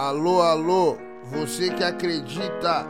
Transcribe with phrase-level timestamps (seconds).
[0.00, 2.86] Alô, alô, você que acredita,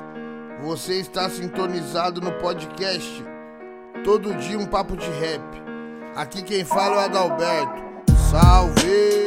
[0.60, 3.24] você está sintonizado no podcast.
[4.04, 5.42] Todo dia um papo de rap.
[6.14, 7.82] Aqui quem fala é o Adalberto.
[8.30, 9.24] Salve!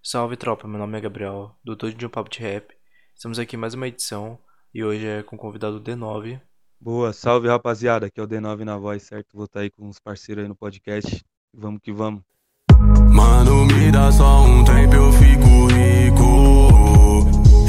[0.00, 2.72] Salve tropa, meu nome é Gabriel, do Todo de um Papo de Rap.
[3.16, 4.38] Estamos aqui mais uma edição
[4.72, 6.40] e hoje é com o convidado D9.
[6.86, 9.34] Boa, salve rapaziada, aqui é o D9 na voz, certo?
[9.34, 11.20] Vou estar aí com os parceiros aí no podcast.
[11.52, 12.22] Vamos que vamos.
[13.12, 17.24] Mano, me dá só um tempo, eu fico rico.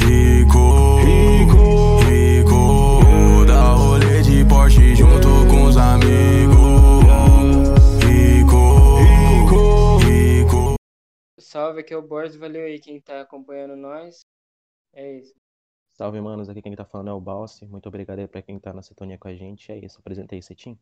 [0.06, 3.44] Rico, rico, rico.
[3.44, 6.54] Dá rolê de Porsche junto com os amigos.
[8.04, 10.74] Rico, rico, rico.
[11.40, 14.20] Salve, aqui é o Borges, valeu aí quem tá acompanhando nós.
[14.92, 15.34] É isso.
[15.98, 16.48] Salve, manos.
[16.48, 17.66] Aqui quem tá falando é o Balsi.
[17.66, 19.72] Muito obrigado aí pra quem tá na sintonia com a gente.
[19.72, 20.78] É isso, apresentei Cetim.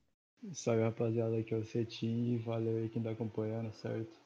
[0.52, 4.20] Salve rapaziada, aqui é o Cetim, valeu aí quem tá acompanhando, certo?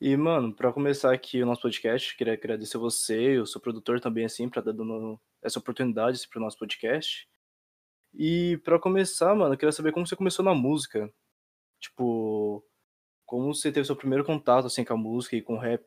[0.00, 4.24] E, mano, pra começar aqui o nosso podcast, queria agradecer você, eu sou produtor também,
[4.24, 7.28] assim, pra dar dando essa oportunidade assim, pro nosso podcast.
[8.14, 11.12] E pra começar, mano, eu queria saber como você começou na música.
[11.78, 12.64] Tipo,
[13.26, 15.84] como você teve seu primeiro contato, assim, com a música e com o rap.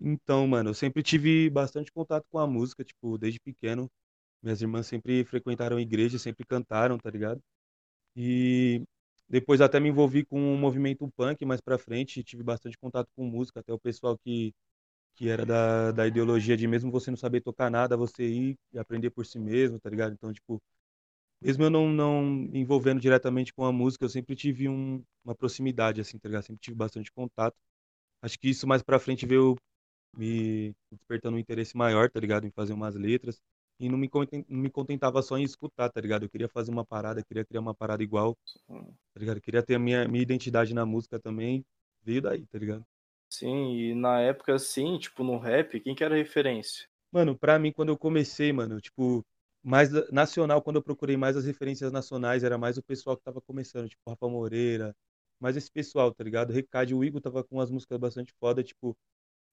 [0.00, 3.90] Então, mano, eu sempre tive bastante contato com a música, tipo, desde pequeno.
[4.42, 7.42] Minhas irmãs sempre frequentaram a igreja, sempre cantaram, tá ligado?
[8.16, 8.82] E
[9.28, 13.24] depois até me envolvi com o movimento punk mais pra frente, tive bastante contato com
[13.26, 14.54] música, até o pessoal que,
[15.16, 18.78] que era da, da ideologia de mesmo você não saber tocar nada, você ir e
[18.78, 20.14] aprender por si mesmo, tá ligado?
[20.14, 20.62] Então, tipo,
[21.40, 25.34] mesmo eu não, não me envolvendo diretamente com a música, eu sempre tive um, uma
[25.34, 26.44] proximidade, assim, tá ligado?
[26.44, 27.56] Sempre tive bastante contato.
[28.22, 29.56] Acho que isso mais pra frente veio
[30.16, 32.46] me despertando um interesse maior, tá ligado?
[32.46, 33.40] Em fazer umas letras.
[33.80, 34.10] E não me,
[34.48, 36.24] não me contentava só em escutar, tá ligado?
[36.24, 38.36] Eu queria fazer uma parada, queria criar uma parada igual,
[38.66, 39.36] tá ligado?
[39.36, 41.64] Eu queria ter a minha, minha identidade na música também.
[42.02, 42.84] Veio daí, tá ligado?
[43.30, 46.88] Sim, e na época, assim, tipo, no rap, quem que era a referência?
[47.12, 49.24] Mano, pra mim, quando eu comecei, mano, tipo,
[49.62, 53.40] mais nacional, quando eu procurei mais as referências nacionais, era mais o pessoal que tava
[53.40, 54.94] começando, tipo, Rafa Moreira,
[55.40, 56.52] mais esse pessoal, tá ligado?
[56.52, 58.96] Recade, o Igor tava com umas músicas bastante foda, tipo,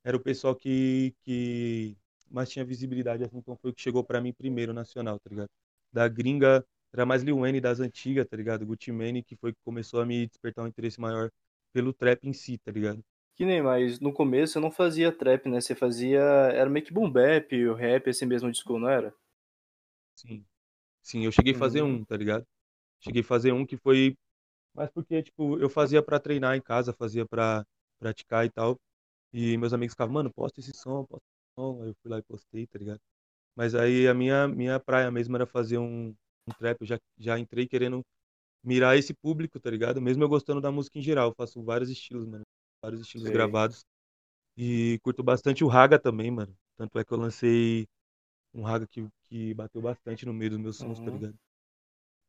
[0.05, 1.97] era o pessoal que, que
[2.31, 5.49] mais tinha visibilidade, assim, então foi o que chegou pra mim primeiro, nacional, tá ligado?
[5.93, 8.65] Da gringa, era mais Lil Wayne das antigas, tá ligado?
[8.67, 11.31] Gucci Mane, que foi que começou a me despertar um interesse maior
[11.73, 13.03] pelo trap em si, tá ligado?
[13.33, 15.61] Que nem, mas no começo você não fazia trap, né?
[15.61, 16.19] Você fazia.
[16.19, 19.13] Era meio que boom bap, o rap, esse mesmo disco, não era?
[20.15, 20.45] Sim.
[21.03, 21.83] Sim, eu cheguei a fazer Uhum.
[21.83, 22.45] um, tá ligado?
[23.01, 24.17] Cheguei a fazer um que foi.
[24.73, 27.65] Mas porque, tipo, eu fazia pra treinar em casa, fazia pra
[27.99, 28.79] praticar e tal.
[29.35, 31.83] E meus amigos ficavam, mano, posta esse som, posta esse som.
[31.83, 33.01] Aí eu fui lá e postei, tá ligado?
[33.55, 36.09] Mas aí a minha, minha praia mesmo era fazer um,
[36.47, 36.81] um trap.
[36.81, 38.03] Eu já, já entrei querendo
[38.63, 40.01] mirar esse público, tá ligado?
[40.01, 41.29] Mesmo eu gostando da música em geral.
[41.29, 42.45] Eu faço vários estilos, mano.
[42.83, 43.31] Vários estilos Sei.
[43.31, 43.85] gravados.
[44.57, 46.55] E curto bastante o Raga também, mano.
[46.77, 47.87] Tanto é que eu lancei
[48.53, 51.17] um Raga que, que bateu bastante no meio dos meus sons, tá Uhum.
[51.17, 51.35] ligado?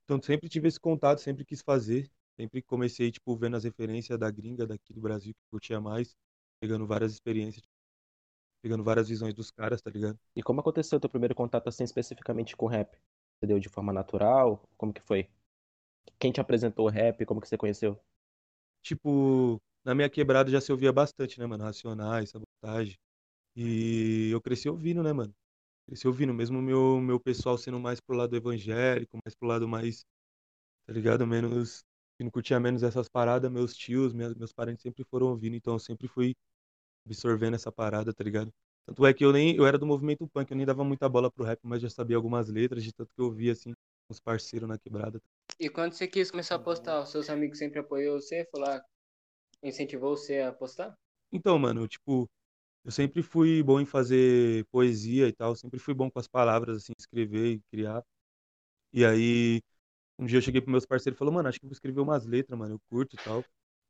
[0.04, 2.10] Então sempre tive esse contato, sempre quis fazer.
[2.38, 6.14] Sempre comecei, tipo, vendo as referências da gringa daqui do Brasil, que eu curtia mais.
[6.60, 7.64] Pegando várias experiências,
[8.62, 10.18] pegando várias visões dos caras, tá ligado?
[10.36, 12.96] E como aconteceu o teu primeiro contato, assim, especificamente com o rap?
[13.40, 14.62] Você deu de forma natural?
[14.76, 15.28] Como que foi?
[16.18, 17.24] Quem te apresentou o rap?
[17.26, 18.00] Como que você conheceu?
[18.82, 21.64] Tipo, na minha quebrada já se ouvia bastante, né, mano?
[21.64, 22.96] Racionais, sabotagem.
[23.56, 25.34] E eu cresci ouvindo, né, mano?
[25.86, 30.04] Cresci ouvindo, mesmo meu, meu pessoal sendo mais pro lado evangélico, mais pro lado mais,
[30.86, 31.26] tá ligado?
[31.26, 31.84] Menos,
[32.16, 35.74] que não curtia menos essas paradas, meus tios, minhas, meus parentes sempre foram ouvindo, então
[35.74, 36.34] eu sempre fui
[37.06, 38.52] absorvendo essa parada, tá ligado?
[38.86, 41.30] Tanto é que eu nem, eu era do movimento punk, eu nem dava muita bola
[41.30, 43.74] pro rap, mas já sabia algumas letras, de tanto que eu ouvia, assim,
[44.10, 45.20] uns parceiros na quebrada.
[45.58, 48.82] E quando você quis começar a postar, os seus amigos sempre apoiou você, falar,
[49.62, 50.94] incentivou você a postar?
[51.32, 52.28] Então, mano, tipo,
[52.84, 56.76] eu sempre fui bom em fazer poesia e tal, sempre fui bom com as palavras,
[56.76, 58.02] assim, escrever e criar.
[58.92, 59.60] E aí,
[60.18, 62.26] um dia eu cheguei pros meus parceiros e falei, mano, acho que vou escrever umas
[62.26, 63.44] letras, mano, eu curto e tal.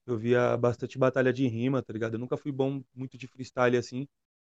[0.06, 2.15] Eu via bastante batalha de rima, tá ligado?
[2.15, 4.06] Eu nunca fui bom muito de freestyle assim,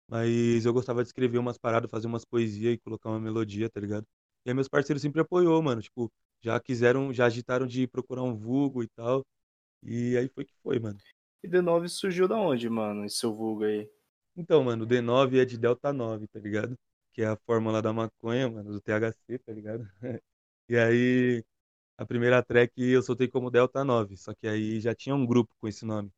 [0.09, 3.81] mas eu gostava de escrever umas paradas, fazer umas poesias e colocar uma melodia, tá
[3.81, 4.07] ligado?
[4.45, 6.13] E aí meus parceiros sempre apoiou, mano, tipo,
[6.43, 9.25] já quiseram, já agitaram de procurar um vulgo e tal.
[9.83, 10.99] E aí foi que foi, mano.
[11.43, 13.89] E D9 surgiu da onde, mano, esse seu vulgo aí?
[14.37, 16.77] Então, mano, o D9 é de Delta 9, tá ligado?
[17.13, 19.89] Que é a fórmula da maconha, mano, do THC, tá ligado?
[20.69, 21.45] E aí,
[21.97, 25.55] a primeira track eu soltei como Delta 9, só que aí já tinha um grupo
[25.61, 26.13] com esse nome.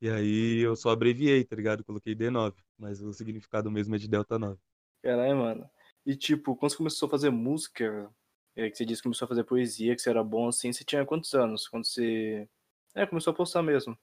[0.00, 1.84] E aí eu só abreviei, tá ligado?
[1.84, 4.60] Coloquei D9, mas o significado mesmo é de Delta 9.
[5.02, 5.70] Caralho, mano.
[6.06, 8.10] E tipo, quando você começou a fazer música,
[8.56, 10.84] é, que você disse que começou a fazer poesia, que você era bom assim, você
[10.84, 11.68] tinha quantos anos?
[11.68, 12.48] Quando você.
[12.94, 13.96] É, começou a postar mesmo.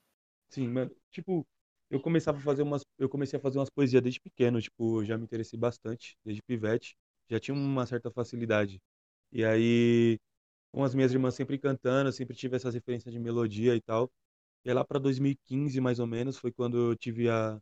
[0.50, 0.92] Sim, mano.
[1.12, 1.46] Tipo,
[1.90, 5.18] eu começava a fazer umas, eu comecei a fazer umas poesias desde pequeno, tipo, já
[5.18, 6.96] me interessei bastante, desde pivete,
[7.30, 8.82] já tinha uma certa facilidade.
[9.32, 10.20] E aí,
[10.72, 14.12] com as minhas irmãs sempre cantando, sempre tive essas referências de melodia e tal.
[14.66, 17.60] E lá para 2015, mais ou menos, foi quando eu tive a,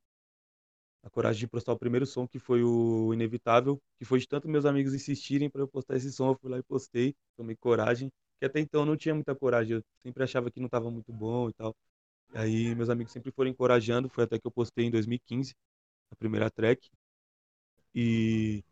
[1.03, 4.47] a coragem de postar o primeiro som, que foi o Inevitável, que foi de tanto
[4.47, 8.11] meus amigos insistirem para eu postar esse som, eu fui lá e postei, tomei coragem,
[8.39, 11.11] que até então eu não tinha muita coragem, eu sempre achava que não estava muito
[11.13, 11.75] bom e tal.
[12.33, 15.55] Aí meus amigos sempre foram encorajando, foi até que eu postei em 2015,
[16.11, 16.89] a primeira track.
[17.93, 18.63] E,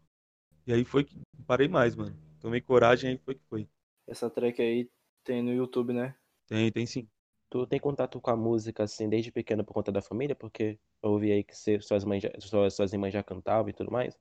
[0.68, 2.16] e aí foi que parei mais, mano.
[2.42, 3.68] Tomei coragem, aí foi que foi.
[4.08, 4.90] Essa track aí
[5.24, 6.16] tem no YouTube, né?
[6.48, 7.08] Tem, tem sim.
[7.50, 10.36] Tu tem contato com a música, assim, desde pequeno por conta da família?
[10.36, 13.74] Porque eu ouvi aí que você, suas, mães já, suas, suas irmãs já cantavam e
[13.74, 14.18] tudo mais.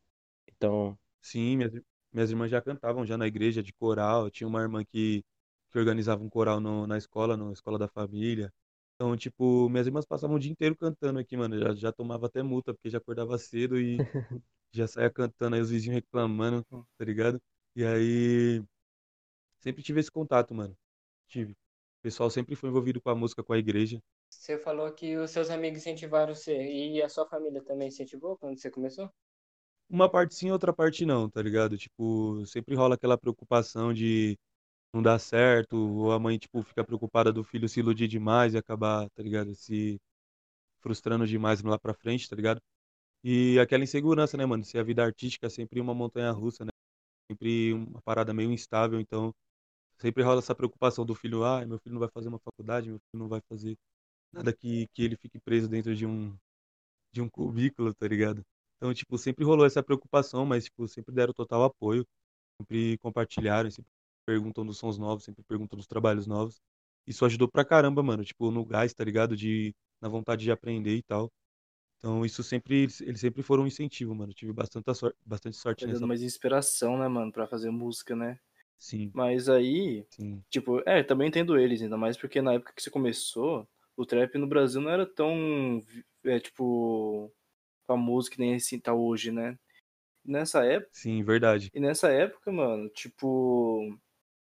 [0.49, 1.73] Então, Sim, minhas,
[2.13, 4.31] minhas irmãs já cantavam já na igreja de coral.
[4.31, 5.25] Tinha uma irmã que,
[5.71, 8.53] que organizava um coral no- na escola, na escola da família.
[8.95, 11.59] Então, tipo, minhas irmãs passavam o dia inteiro cantando aqui, mano.
[11.59, 14.05] Já, já tomava até multa, porque já acordava cedo e
[14.73, 16.65] já saía cantando, aí os vizinhos reclamando,
[16.99, 17.41] tá ligado?
[17.77, 18.65] E aí,
[19.65, 20.77] sempre tive esse contato, mano.
[21.27, 21.53] Tive.
[21.53, 23.99] O pessoal sempre foi envolvido com a música, com a igreja.
[24.31, 26.55] Você falou que os seus amigos incentivaram você.
[26.55, 29.09] E a sua família também incentivou quando você começou?
[29.89, 31.79] Uma parte sim, outra parte não, tá ligado?
[31.79, 34.37] Tipo, sempre rola aquela preocupação de
[34.93, 38.59] não dar certo, ou a mãe, tipo, fica preocupada do filho se iludir demais e
[38.59, 39.55] acabar, tá ligado?
[39.55, 39.99] Se
[40.81, 42.61] frustrando demais lá pra frente, tá ligado?
[43.25, 44.65] E aquela insegurança, né, mano?
[44.65, 46.71] Se a vida artística é sempre uma montanha-russa, né?
[47.31, 49.35] Sempre uma parada meio instável, então
[49.99, 52.99] sempre rola essa preocupação do filho, ah, meu filho não vai fazer uma faculdade, meu
[52.99, 53.76] filho não vai fazer
[54.32, 56.37] nada que, que ele fique preso dentro de um,
[57.12, 58.43] de um cubículo, tá ligado?
[58.76, 62.06] Então, tipo, sempre rolou essa preocupação, mas, tipo, sempre deram total apoio,
[62.61, 63.91] sempre compartilharam, sempre
[64.26, 66.61] perguntam dos sons novos, sempre perguntam dos trabalhos novos.
[67.06, 69.37] Isso ajudou pra caramba, mano, tipo, no gás, tá ligado?
[69.37, 71.31] De, na vontade de aprender e tal.
[71.99, 74.32] Então, isso sempre, eles sempre foram um incentivo, mano.
[74.35, 76.00] Tive bastante sorte, bastante sorte Tá nessa.
[76.00, 78.38] dando mais inspiração, né, mano, pra fazer música, né?
[78.79, 80.44] Sim, Mas aí, sim.
[80.50, 84.37] tipo, é, também entendo eles, ainda mais porque na época que você começou, o trap
[84.38, 85.82] no Brasil não era tão,
[86.25, 87.32] é, tipo,
[87.87, 89.59] famoso que nem assim tá hoje, né?
[90.25, 91.71] Nessa época, Sim, verdade.
[91.75, 93.99] e nessa época, mano, tipo,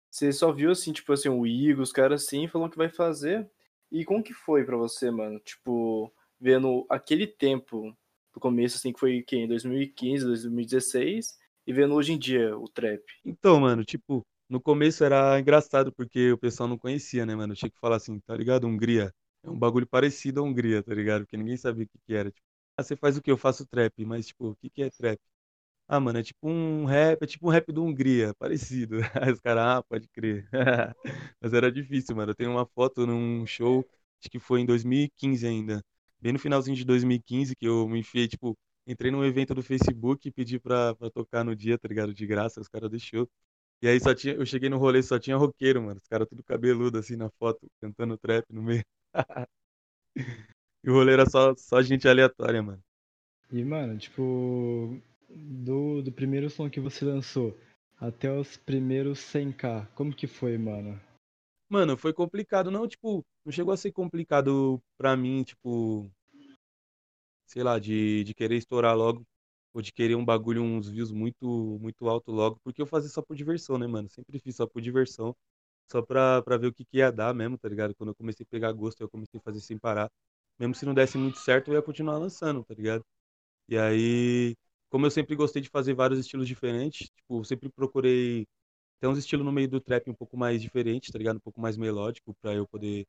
[0.09, 3.49] você só viu assim, tipo assim, o Igor, os caras assim, falou que vai fazer.
[3.91, 5.39] E como que foi pra você, mano?
[5.39, 7.95] Tipo, vendo aquele tempo
[8.33, 12.67] do começo, assim, que foi que, em 2015, 2016, e vendo hoje em dia o
[12.67, 13.01] trap.
[13.23, 17.53] Então, mano, tipo, no começo era engraçado porque o pessoal não conhecia, né, mano?
[17.53, 18.67] Eu tinha que falar assim, tá ligado?
[18.67, 19.13] Hungria.
[19.43, 21.21] É um bagulho parecido a Hungria, tá ligado?
[21.23, 22.31] Porque ninguém sabia o que que era.
[22.31, 22.45] Tipo,
[22.77, 23.31] ah, você faz o quê?
[23.31, 25.19] Eu faço trap, mas, tipo, o que que é trap?
[25.87, 28.97] Ah, mano, é tipo um rap, é tipo um rap do Hungria, parecido.
[29.21, 30.47] Aí os caras, ah, pode crer.
[31.41, 32.31] Mas era difícil, mano.
[32.31, 33.85] Eu tenho uma foto num show,
[34.21, 35.83] acho que foi em 2015 ainda.
[36.19, 40.27] Bem no finalzinho de 2015, que eu me enfiei, tipo, entrei num evento do Facebook
[40.27, 42.13] e pedi pra, pra tocar no dia, tá ligado?
[42.13, 43.29] De graça, os caras deixou.
[43.81, 45.99] E aí só tinha, eu cheguei no rolê, só tinha roqueiro, mano.
[45.99, 48.83] Os caras tudo cabeludo assim na foto, cantando trap no meio.
[50.83, 52.81] E o rolê era só, só gente aleatória, mano.
[53.51, 54.99] E, mano, tipo,
[55.29, 57.55] do, do primeiro som que você lançou
[57.99, 60.99] até os primeiros 100k, como que foi, mano?
[61.69, 62.71] Mano, foi complicado.
[62.71, 66.11] Não, tipo, não chegou a ser complicado pra mim, tipo,
[67.51, 69.25] sei lá, de, de querer estourar logo,
[69.73, 73.21] ou de querer um bagulho, uns views muito, muito alto logo, porque eu fazia só
[73.21, 74.09] por diversão, né, mano?
[74.09, 75.35] Sempre fiz só por diversão,
[75.91, 77.95] só pra, pra ver o que, que ia dar mesmo, tá ligado?
[77.95, 80.09] Quando eu comecei a pegar gosto, eu comecei a fazer sem parar.
[80.59, 83.05] Mesmo se não desse muito certo, eu ia continuar lançando, tá ligado?
[83.67, 84.55] E aí,
[84.89, 88.45] como eu sempre gostei de fazer vários estilos diferentes, tipo, eu sempre procurei
[88.99, 91.37] ter uns estilos no meio do trap um pouco mais diferentes, tá ligado?
[91.37, 93.07] Um pouco mais melódico, pra eu poder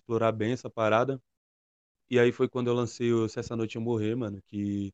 [0.00, 1.20] explorar bem essa parada.
[2.10, 4.92] E aí foi quando eu lancei o Se Essa Noite Eu Morrer, mano, que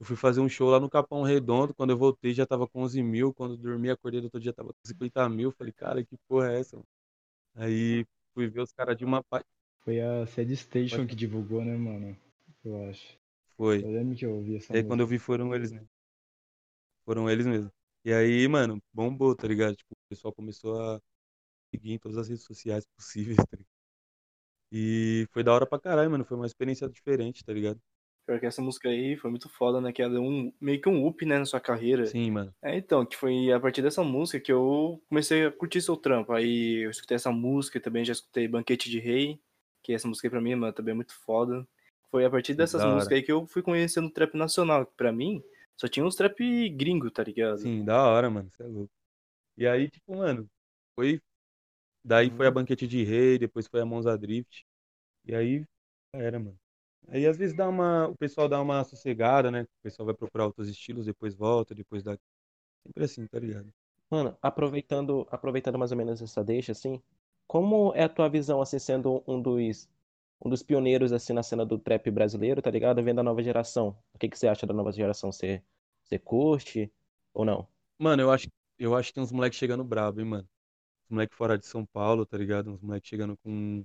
[0.00, 2.82] eu fui fazer um show lá no Capão Redondo, quando eu voltei já tava com
[2.82, 6.04] 11 mil, quando eu dormi, acordei do outro dia tava com 50 mil, falei, cara,
[6.04, 6.76] que porra é essa?
[6.76, 6.86] mano?
[7.56, 9.46] Aí fui ver os caras de uma parte,
[9.84, 12.16] Foi a Sad Station que divulgou, né, mano?
[12.64, 13.16] Eu acho.
[13.56, 13.78] foi.
[13.80, 15.88] Eu lembro que eu ouvi essa E aí quando eu vi foram eles mesmo.
[17.04, 17.70] Foram eles mesmo.
[18.04, 19.76] E aí, mano, bombou, tá ligado?
[19.76, 21.00] Tipo, o pessoal começou a
[21.74, 23.73] seguir em todas as redes sociais possíveis, tá ligado?
[24.76, 26.24] E foi da hora pra caralho, mano.
[26.24, 27.80] Foi uma experiência diferente, tá ligado?
[28.26, 29.92] Pior que essa música aí foi muito foda, né?
[29.92, 32.06] Que ela deu um, meio que um up, né, na sua carreira.
[32.06, 32.52] Sim, mano.
[32.60, 36.32] É, então, que foi a partir dessa música que eu comecei a curtir seu trampo.
[36.32, 39.38] Aí eu escutei essa música, também já escutei Banquete de Rei,
[39.82, 41.66] que essa música aí pra mim, mano, também é muito foda.
[42.10, 42.94] Foi a partir dessas da hora.
[42.94, 45.42] músicas aí que eu fui conhecendo o trap nacional, que pra mim
[45.76, 47.60] só tinha uns trap gringo, tá ligado?
[47.60, 48.50] Sim, da hora, mano.
[48.50, 48.92] Você é louco.
[49.56, 50.48] E aí, tipo, mano,
[50.96, 51.20] foi.
[52.04, 54.64] Daí foi a Banquete de Rei, depois foi a Monza Drift.
[55.26, 55.64] E aí,
[56.14, 56.58] era, mano.
[57.08, 58.08] Aí às vezes dá uma.
[58.08, 59.62] O pessoal dá uma sossegada, né?
[59.62, 62.18] O pessoal vai procurar outros estilos, depois volta, depois dá.
[62.84, 63.72] Sempre assim, tá ligado?
[64.10, 67.02] Mano, aproveitando, aproveitando mais ou menos essa deixa, assim,
[67.46, 69.88] como é a tua visão, assim, sendo um dos,
[70.44, 73.02] um dos pioneiros, assim, na cena do trap brasileiro, tá ligado?
[73.02, 73.96] Vendo a nova geração.
[74.14, 75.32] O que que você acha da nova geração?
[75.32, 75.62] Você,
[76.04, 76.92] você curte
[77.34, 77.66] ou não?
[77.98, 80.48] Mano, eu acho, eu acho que tem uns moleques chegando brabo, hein, mano.
[81.06, 82.70] Uns moleques fora de São Paulo, tá ligado?
[82.72, 83.84] Uns moleques chegando com.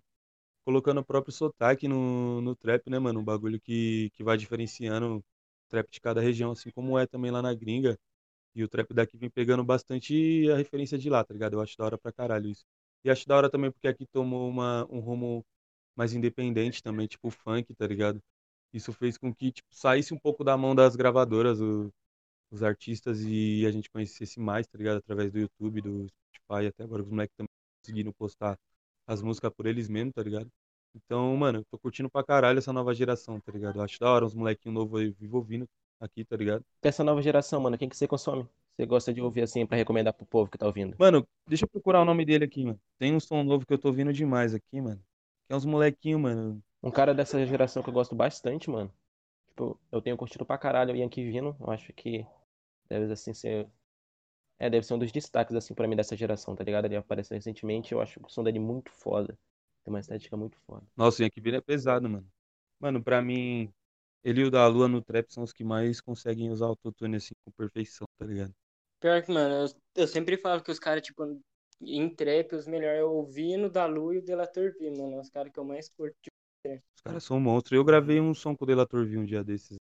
[0.65, 3.19] Colocando o próprio sotaque no, no trap, né, mano?
[3.21, 5.23] Um bagulho que, que vai diferenciando o
[5.69, 7.97] trap de cada região, assim como é também lá na gringa.
[8.55, 11.53] E o trap daqui vem pegando bastante a referência de lá, tá ligado?
[11.53, 12.65] Eu acho da hora pra caralho isso.
[13.03, 15.45] E acho da hora também porque aqui tomou uma, um rumo
[15.95, 18.21] mais independente também, tipo funk, tá ligado?
[18.73, 21.91] Isso fez com que, tipo, saísse um pouco da mão das gravadoras o-
[22.51, 24.97] os artistas e a gente conhecesse mais, tá ligado?
[24.99, 26.07] Através do YouTube, do
[26.50, 27.50] Spotify, até agora os moleques também
[27.84, 28.58] conseguiram postar
[29.08, 30.50] as músicas por eles mesmos, tá ligado?
[30.96, 33.77] Então, mano, eu tô curtindo pra caralho essa nova geração, tá ligado?
[33.77, 35.68] Eu acho da hora uns molequinhos novos aí vivo ouvindo
[36.00, 36.65] aqui, tá ligado?
[36.82, 38.48] Dessa nova geração, mano, quem que você consome?
[38.75, 40.96] Você gosta de ouvir, assim, pra recomendar pro povo que tá ouvindo?
[40.98, 42.79] Mano, deixa eu procurar o nome dele aqui, mano.
[42.98, 45.01] Tem um som novo que eu tô ouvindo demais aqui, mano.
[45.48, 46.63] Que é uns molequinhos, mano.
[46.82, 48.91] Um cara dessa geração que eu gosto bastante, mano.
[49.50, 51.56] Tipo, eu tenho curtido pra caralho o Yankee Vino.
[51.60, 52.25] Eu acho que
[52.89, 53.68] deve, assim, ser...
[54.60, 56.86] É, deve ser um dos destaques, assim, pra mim dessa geração, tá ligado?
[56.86, 59.38] Ele apareceu recentemente eu acho o som dele muito foda.
[59.84, 60.86] Tem uma estética muito foda.
[60.98, 62.28] Nossa, o Yankee Vila é pesado, mano.
[62.80, 63.72] Mano, pra mim,
[64.24, 67.16] ele e o da Lua no trap são os que mais conseguem usar o autotune
[67.16, 68.54] assim com perfeição, tá ligado?
[69.00, 71.42] Pior que, mano, eu, eu sempre falo que os caras, tipo,
[71.82, 75.16] em trap, os melhores é o Vino, da Lu e o Delator V, mano.
[75.16, 76.16] É os caras que eu mais curto.
[76.22, 76.36] Tipo,
[76.96, 77.78] Os caras são monstros.
[77.78, 79.78] Eu gravei um som com o Delator V um dia desses.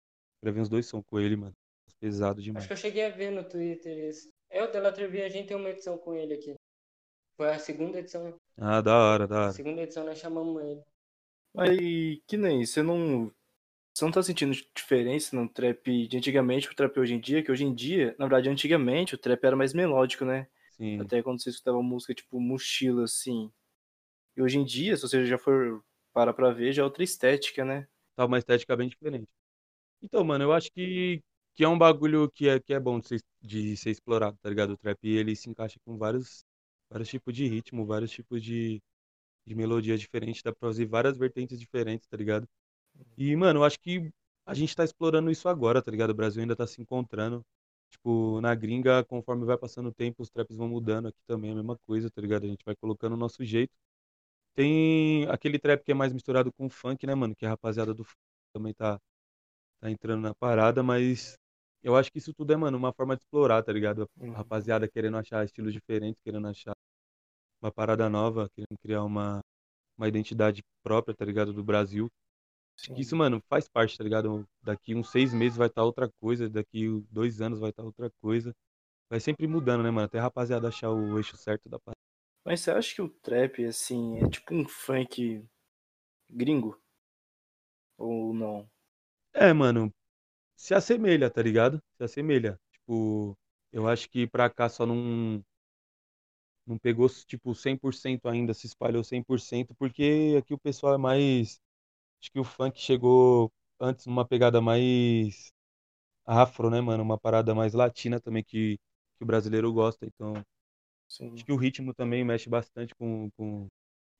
[0.43, 1.53] Gravei uns dois sons com ele, mano.
[1.99, 2.63] Pesado demais.
[2.63, 4.29] acho que eu cheguei a ver no Twitter isso.
[4.55, 6.55] É, o V, a gente tem uma edição com ele aqui.
[7.35, 8.37] Foi a segunda edição.
[8.57, 9.51] Ah, da hora, da A hora.
[9.51, 10.81] segunda edição nós chamamos ele.
[11.53, 11.77] Mas
[12.25, 13.29] que nem, você não.
[13.93, 17.43] Você não tá sentindo diferença no trap de antigamente pro trap hoje em dia?
[17.43, 20.47] Que hoje em dia, na verdade, antigamente o trap era mais melódico, né?
[20.71, 21.01] Sim.
[21.01, 23.51] Até quando você escutava música tipo mochila, assim.
[24.37, 25.83] E hoje em dia, se você já for
[26.13, 27.87] parar pra ver, já é outra estética, né?
[28.15, 29.27] Tá uma estética bem diferente.
[30.01, 31.21] Então, mano, eu acho que,
[31.55, 34.49] que é um bagulho que é, que é bom de ser, de ser explorado, tá
[34.49, 34.73] ligado?
[34.73, 36.43] O trap, ele se encaixa com vários,
[36.89, 38.81] vários tipos de ritmo, vários tipos de,
[39.45, 42.47] de melodia diferentes, dá pra fazer várias vertentes diferentes, tá ligado?
[43.17, 44.11] E, mano, eu acho que
[44.45, 46.11] a gente tá explorando isso agora, tá ligado?
[46.11, 47.43] O Brasil ainda tá se encontrando.
[47.89, 51.07] Tipo, na gringa, conforme vai passando o tempo, os traps vão mudando.
[51.07, 52.45] Aqui também é a mesma coisa, tá ligado?
[52.45, 53.73] A gente vai colocando o nosso jeito.
[54.55, 57.35] Tem aquele trap que é mais misturado com funk, né, mano?
[57.35, 58.17] Que a rapaziada do funk
[58.53, 58.99] também tá,
[59.81, 61.37] tá entrando na parada, mas
[61.85, 64.09] eu acho que isso tudo é, mano, uma forma de explorar, tá ligado?
[64.19, 64.33] A Uhum.
[64.33, 66.73] rapaziada querendo achar estilos diferentes, querendo achar
[67.61, 69.41] uma parada nova, querendo criar uma,
[69.97, 71.53] uma identidade própria, tá ligado?
[71.53, 72.09] Do Brasil.
[72.77, 74.45] Acho que isso, mano, faz parte, tá ligado?
[74.63, 78.53] Daqui uns seis meses vai estar outra coisa, daqui dois anos vai estar outra coisa.
[79.09, 80.05] Vai sempre mudando, né, mano?
[80.07, 81.95] Até a rapaziada achar o eixo certo da parada.
[82.45, 85.43] Mas você acha que o trap, assim, é tipo um funk
[86.29, 86.79] gringo?
[87.97, 88.69] Ou não?
[89.33, 89.91] É, mano,
[90.55, 91.81] se assemelha, tá ligado?
[91.97, 92.59] Se assemelha.
[92.73, 93.37] Tipo,
[93.71, 95.43] eu acho que pra cá só não
[96.65, 101.59] não pegou tipo 100% ainda, se espalhou 100%, porque aqui o pessoal é mais
[102.21, 105.51] acho que o funk chegou antes numa pegada mais
[106.25, 107.03] afro, né, mano?
[107.03, 108.77] Uma parada mais latina também que,
[109.17, 110.05] que o brasileiro gosta.
[110.07, 110.33] Então,
[111.07, 111.33] Sim.
[111.35, 113.67] acho que o ritmo também mexe bastante com, com,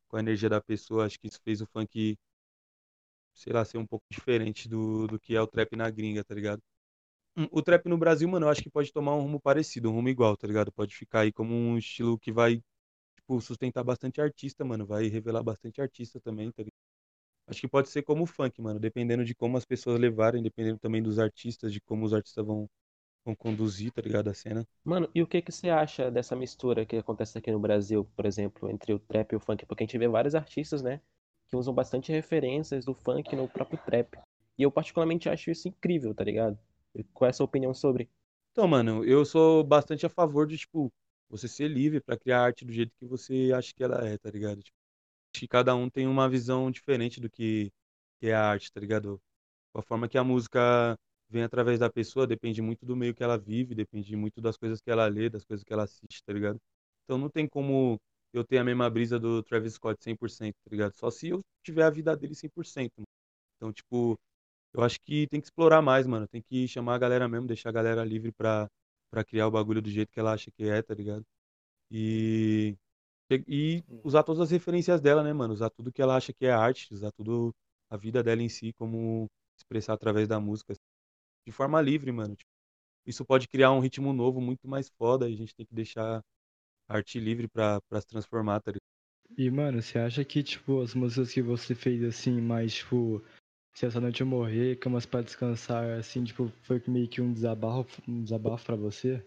[0.10, 1.06] com a energia da pessoa.
[1.06, 2.18] Acho que isso fez o funk,
[3.36, 6.36] sei lá, ser um pouco diferente do, do que é o trap na gringa, tá
[6.36, 6.62] ligado?
[7.38, 9.94] Hum, O trap no Brasil, mano, eu acho que pode tomar um rumo parecido, um
[9.94, 10.72] rumo igual, tá ligado?
[10.72, 12.62] Pode ficar aí como um estilo que vai,
[13.16, 14.86] tipo, sustentar bastante artista, mano.
[14.88, 16.74] Vai revelar bastante artista também, tá ligado?
[17.48, 20.80] Acho que pode ser como o funk, mano, dependendo de como as pessoas levarem, dependendo
[20.80, 22.70] também dos artistas, de como os artistas vão,
[23.26, 24.30] vão conduzir, tá ligado?
[24.30, 24.66] A cena.
[24.86, 28.26] Mano, e o que que você acha dessa mistura que acontece aqui no Brasil, por
[28.26, 29.66] exemplo, entre o trap e o funk?
[29.66, 31.02] Porque a gente vê vários artistas, né,
[31.56, 34.18] que usam bastante referências do funk no próprio trap.
[34.58, 36.60] E eu particularmente acho isso incrível, tá ligado?
[37.14, 38.10] Qual é a sua opinião sobre?
[38.52, 40.92] Então, mano, eu sou bastante a favor de, tipo,
[41.30, 44.30] você ser livre pra criar arte do jeito que você acha que ela é, tá
[44.30, 44.62] ligado?
[44.62, 44.78] Tipo,
[45.34, 47.72] acho que cada um tem uma visão diferente do que,
[48.20, 49.20] que é a arte, tá ligado?
[49.74, 50.96] A forma que a música
[51.30, 54.80] vem através da pessoa depende muito do meio que ela vive, depende muito das coisas
[54.80, 56.60] que ela lê, das coisas que ela assiste, tá ligado?
[57.04, 58.00] Então não tem como
[58.38, 60.94] eu ter a mesma brisa do Travis Scott 100%, tá ligado?
[60.96, 62.94] Só se eu tiver a vida dele 100%.
[62.98, 63.08] mano.
[63.58, 64.18] Então, tipo,
[64.74, 66.28] eu acho que tem que explorar mais, mano.
[66.28, 68.70] Tem que chamar a galera mesmo, deixar a galera livre pra,
[69.12, 71.26] pra criar o bagulho do jeito que ela acha que é, tá ligado?
[71.92, 72.78] E,
[73.48, 75.54] e usar todas as referências dela, né, mano?
[75.54, 77.54] Usar tudo que ela acha que é arte, usar tudo
[77.90, 79.28] a vida dela em si como
[79.58, 80.74] expressar através da música.
[81.46, 82.36] De forma livre, mano.
[82.36, 82.50] Tipo,
[83.06, 86.22] isso pode criar um ritmo novo muito mais foda e a gente tem que deixar
[86.88, 88.82] arte livre pra, pra se transformar, tá ligado?
[89.38, 93.24] E, mano, você acha que, tipo, as músicas que você fez, assim, mais, tipo,
[93.74, 98.02] se essa noite eu morrer, camas pra descansar, assim, tipo, foi meio que um desabafo,
[98.08, 99.24] um desabafo pra você?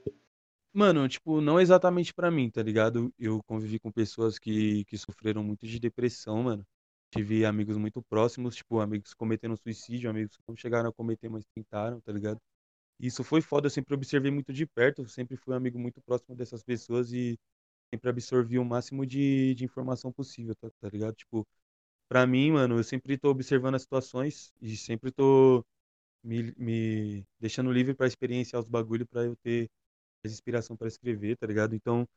[0.72, 3.12] Mano, tipo, não exatamente pra mim, tá ligado?
[3.18, 6.64] Eu convivi com pessoas que, que sofreram muito de depressão, mano.
[7.12, 11.44] Tive amigos muito próximos, tipo, amigos cometendo suicídio, amigos que não chegaram a cometer, mas
[11.54, 12.38] tentaram, tá ligado?
[13.00, 16.34] Isso foi foda, eu sempre observei muito de perto, sempre fui um amigo muito próximo
[16.36, 17.38] dessas pessoas e
[17.92, 21.14] sempre absorvi o máximo de, de informação possível, tá, tá ligado?
[21.16, 21.46] Tipo,
[22.08, 25.64] pra mim, mano, eu sempre tô observando as situações e sempre tô
[26.24, 29.70] me, me deixando livre pra experienciar os bagulho pra eu ter
[30.24, 31.74] mais inspiração pra escrever, tá ligado?
[31.76, 32.08] Então,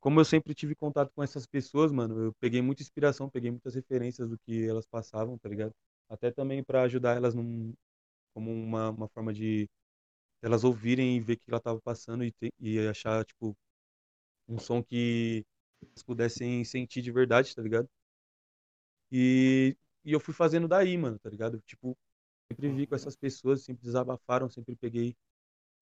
[0.00, 3.74] como eu sempre tive contato com essas pessoas, mano, eu peguei muita inspiração, peguei muitas
[3.74, 5.72] referências do que elas passavam, tá ligado?
[6.08, 7.74] Até também pra ajudar elas num,
[8.34, 9.68] como uma, uma forma de
[10.46, 13.56] elas ouvirem e ver o que ela tava passando e, ter- e achar, tipo,
[14.48, 15.44] um som que
[15.82, 17.88] eles pudessem sentir de verdade, tá ligado?
[19.10, 21.60] E, e eu fui fazendo daí, mano, tá ligado?
[21.66, 21.96] Tipo,
[22.48, 25.16] sempre vi com essas pessoas, sempre desabafaram, sempre peguei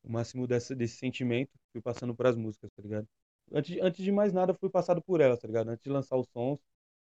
[0.04, 3.08] o máximo dessa, desse sentimento, fui passando pras músicas, tá ligado?
[3.52, 5.70] Antes, antes de mais nada, fui passado por elas, tá ligado?
[5.70, 6.60] Antes de lançar os sons,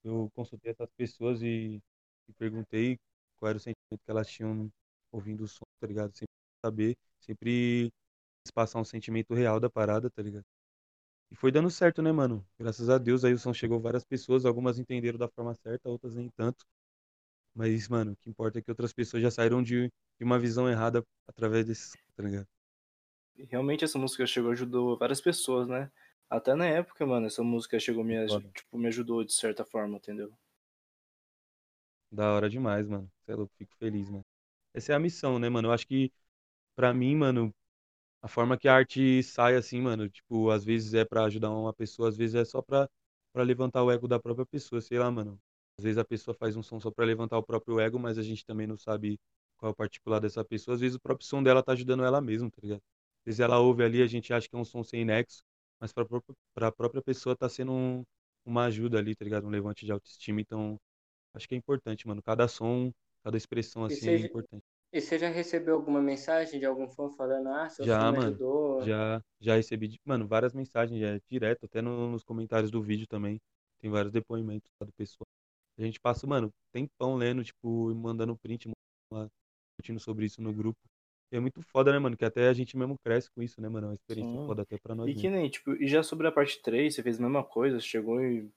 [0.03, 1.81] eu consultei essas pessoas e,
[2.29, 2.99] e perguntei
[3.39, 4.71] qual era o sentimento que elas tinham
[5.11, 6.13] ouvindo o som, tá ligado?
[6.17, 6.33] Sempre
[6.65, 7.91] saber, sempre
[8.53, 10.45] passar um sentimento real da parada, tá ligado?
[11.31, 12.45] E foi dando certo, né, mano?
[12.59, 16.15] Graças a Deus aí o som chegou várias pessoas, algumas entenderam da forma certa, outras
[16.15, 16.65] nem tanto.
[17.55, 19.87] Mas, mano, o que importa é que outras pessoas já saíram de,
[20.19, 22.47] de uma visão errada através desse, tá ligado?
[23.35, 25.91] E Realmente essa música chegou ajudou várias pessoas, né?
[26.27, 28.53] Até na época, mano, essa música chegou me, Foda.
[28.55, 30.33] tipo, me ajudou de certa forma, entendeu?
[32.11, 33.11] Da hora demais, mano.
[33.21, 34.25] Você é louco, fico feliz, mano.
[34.73, 35.67] Essa é a missão, né, mano?
[35.69, 36.11] Eu acho que,
[36.75, 37.53] pra mim, mano,
[38.21, 41.73] a forma que a arte sai assim, mano, tipo, às vezes é pra ajudar uma
[41.73, 42.89] pessoa, às vezes é só pra,
[43.33, 45.39] pra levantar o ego da própria pessoa, sei lá, mano.
[45.77, 48.23] Às vezes a pessoa faz um som só pra levantar o próprio ego, mas a
[48.23, 49.19] gente também não sabe
[49.57, 50.75] qual é o particular dessa pessoa.
[50.75, 52.81] Às vezes o próprio som dela tá ajudando ela mesma, tá ligado?
[53.21, 55.43] Às vezes ela ouve ali, a gente acha que é um som sem nexo,
[55.79, 58.03] mas pra, própria- pra própria pessoa tá sendo um-
[58.45, 59.47] uma ajuda ali, tá ligado?
[59.47, 60.41] Um levante de autoestima.
[60.41, 60.79] Então,
[61.33, 62.21] acho que é importante, mano.
[62.23, 62.91] Cada som,
[63.23, 64.63] cada expressão assim é seja- importante.
[64.93, 68.39] E você já recebeu alguma mensagem de algum fã falando, ah, seu Já, mano.
[68.39, 68.79] ajudou?
[68.79, 73.07] Já, já recebi, de- mano, várias mensagens, já, direto, até no- nos comentários do vídeo
[73.07, 73.39] também.
[73.79, 75.27] Tem vários depoimentos lá do pessoal.
[75.77, 78.71] A gente passa, mano, tempão lendo, tipo, e mandando print,
[79.11, 79.29] lá,
[79.77, 80.79] discutindo sobre isso no grupo.
[81.31, 82.17] E é muito foda, né, mano?
[82.17, 83.87] Que até a gente mesmo cresce com isso, né, mano?
[83.87, 84.45] É uma experiência Sim.
[84.45, 87.03] foda até pra nós E que nem, tipo, e já sobre a parte 3, você
[87.03, 88.49] fez a mesma coisa, chegou e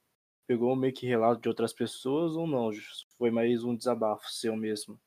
[0.47, 2.71] pegou meio que relato de outras pessoas ou não?
[3.19, 5.01] Foi mais um desabafo seu mesmo?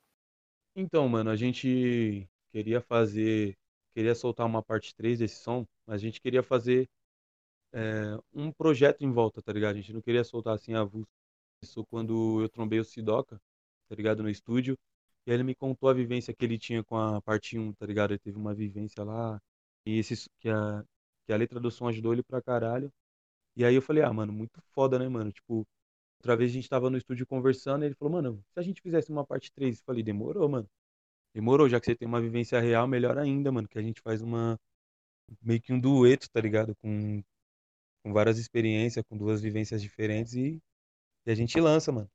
[0.81, 3.57] Então, mano, a gente queria fazer,
[3.93, 6.87] queria soltar uma parte 3 desse som, mas a gente queria fazer
[7.73, 9.73] é, um projeto em volta, tá ligado?
[9.75, 11.09] A gente não queria soltar assim avulso.
[11.63, 13.41] Isso quando eu trombei o Sidoca,
[13.89, 14.23] tá ligado?
[14.23, 14.77] No estúdio.
[15.27, 18.11] E ele me contou a vivência que ele tinha com a parte 1, tá ligado?
[18.11, 19.41] Ele teve uma vivência lá.
[19.85, 20.83] E esse, que, a,
[21.27, 22.91] que a letra do som ajudou ele pra caralho.
[23.55, 25.31] E aí eu falei, ah, mano, muito foda, né, mano?
[25.31, 25.67] Tipo,
[26.19, 28.81] outra vez a gente tava no estúdio conversando e ele falou, mano, se a gente
[28.81, 29.77] fizesse uma parte 3?
[29.79, 30.69] Eu falei, demorou, mano.
[31.33, 33.67] Demorou, já que você tem uma vivência real, melhor ainda, mano.
[33.67, 34.59] Que a gente faz uma.
[35.41, 36.75] meio que um dueto, tá ligado?
[36.77, 37.23] Com,
[38.03, 40.61] com várias experiências, com duas vivências diferentes e,
[41.25, 42.09] e a gente lança, mano.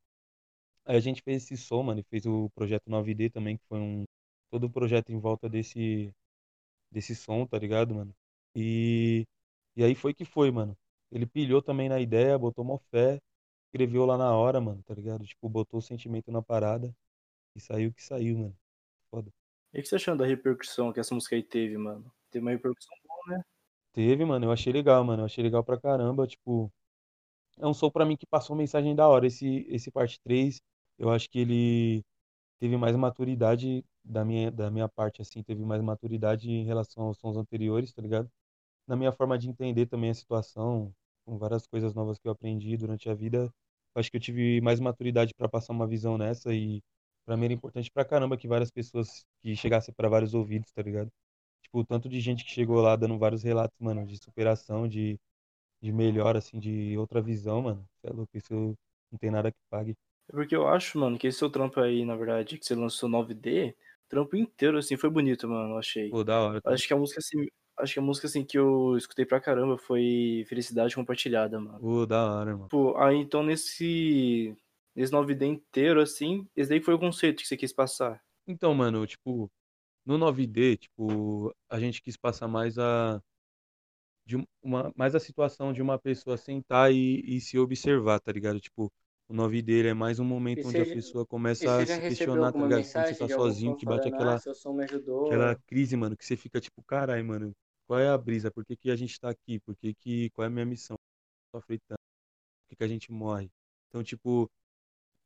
[0.86, 3.80] Aí a gente fez esse som, mano, e fez o projeto 9D também, que foi
[3.80, 4.04] um.
[4.50, 6.12] Todo o projeto em volta desse.
[6.90, 8.14] desse som, tá ligado, mano?
[8.56, 9.26] E.
[9.76, 10.76] E aí foi que foi, mano.
[11.12, 13.20] Ele pilhou também na ideia, botou mó fé,
[13.74, 15.26] escreveu lá na hora, mano, tá ligado?
[15.26, 16.94] Tipo, botou o sentimento na parada
[17.56, 18.56] e saiu o que saiu, mano.
[19.10, 19.32] Foda.
[19.72, 22.08] E o que você achando da repercussão que essa música aí teve, mano?
[22.30, 23.44] Teve uma repercussão boa, né?
[23.92, 25.22] Teve, mano, eu achei legal, mano.
[25.22, 26.24] Eu achei legal pra caramba.
[26.24, 26.72] Tipo,
[27.58, 29.26] é um som pra mim que passou mensagem da hora.
[29.26, 30.60] Esse, esse parte 3,
[30.96, 32.04] eu acho que ele
[32.60, 37.18] teve mais maturidade da minha, da minha parte, assim, teve mais maturidade em relação aos
[37.18, 38.30] sons anteriores, tá ligado?
[38.86, 42.76] Na minha forma de entender também a situação, com várias coisas novas que eu aprendi
[42.76, 43.52] durante a vida,
[44.00, 46.82] acho que eu tive mais maturidade pra passar uma visão nessa e
[47.24, 50.82] pra mim era importante pra caramba que várias pessoas que chegassem pra vários ouvidos, tá
[50.82, 51.10] ligado?
[51.62, 55.18] Tipo, o tanto de gente que chegou lá dando vários relatos, mano, de superação, de,
[55.82, 57.86] de melhora, assim, de outra visão, mano.
[58.00, 58.54] Cê é louco, isso
[59.12, 59.96] não tem nada que pague.
[60.28, 63.08] É porque eu acho, mano, que esse seu trampo aí, na verdade, que você lançou
[63.08, 63.76] 9D,
[64.06, 66.10] o trampo inteiro, assim, foi bonito, mano, eu achei.
[66.10, 66.62] Pô, da hora.
[66.64, 69.76] Acho que a música se, acho que a música assim que eu escutei pra caramba
[69.78, 71.78] foi Felicidade Compartilhada, mano.
[71.80, 72.64] Pô, da hora, mano.
[72.64, 74.54] Tipo, aí então nesse
[74.94, 78.22] nesse 9D inteiro assim, esse daí foi o conceito que você quis passar.
[78.46, 79.50] Então, mano, tipo,
[80.06, 83.20] no 9D, tipo, a gente quis passar mais a
[84.26, 88.32] de um- uma mais a situação de uma pessoa sentar e, e se observar, tá
[88.32, 88.60] ligado?
[88.60, 88.90] Tipo,
[89.28, 92.52] o 9D ele é mais um momento E onde a pessoa começa a se questionar,
[92.52, 92.70] tá ligado?
[92.70, 96.60] Quando você mensagem tá sozinho, que bate aquela ah, aquela crise, mano, que você fica
[96.60, 97.54] tipo, carai, mano,
[97.86, 98.50] qual é a brisa?
[98.50, 99.60] Por que, que a gente tá aqui?
[99.60, 100.96] Por que, que qual é a minha missão?
[101.54, 101.98] Sofre tanto?
[101.98, 103.50] Por que, que a gente morre?
[103.88, 104.50] Então, tipo,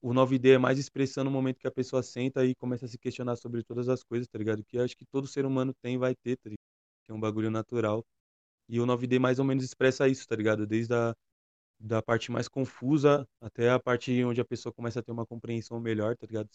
[0.00, 2.98] o 9D é mais expressando o momento que a pessoa senta e começa a se
[2.98, 4.64] questionar sobre todas as coisas, tá ligado?
[4.64, 6.58] Que acho que todo ser humano tem e vai ter, tá ligado?
[7.04, 8.04] Que é um bagulho natural.
[8.68, 10.66] E o 9D mais ou menos expressa isso, tá ligado?
[10.66, 11.14] Desde a
[11.80, 15.80] da parte mais confusa até a parte onde a pessoa começa a ter uma compreensão
[15.80, 16.48] melhor, tá ligado?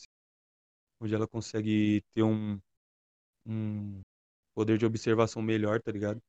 [0.99, 2.59] Onde ela consegue ter um,
[3.45, 4.01] um
[4.55, 6.21] poder de observação melhor, tá ligado?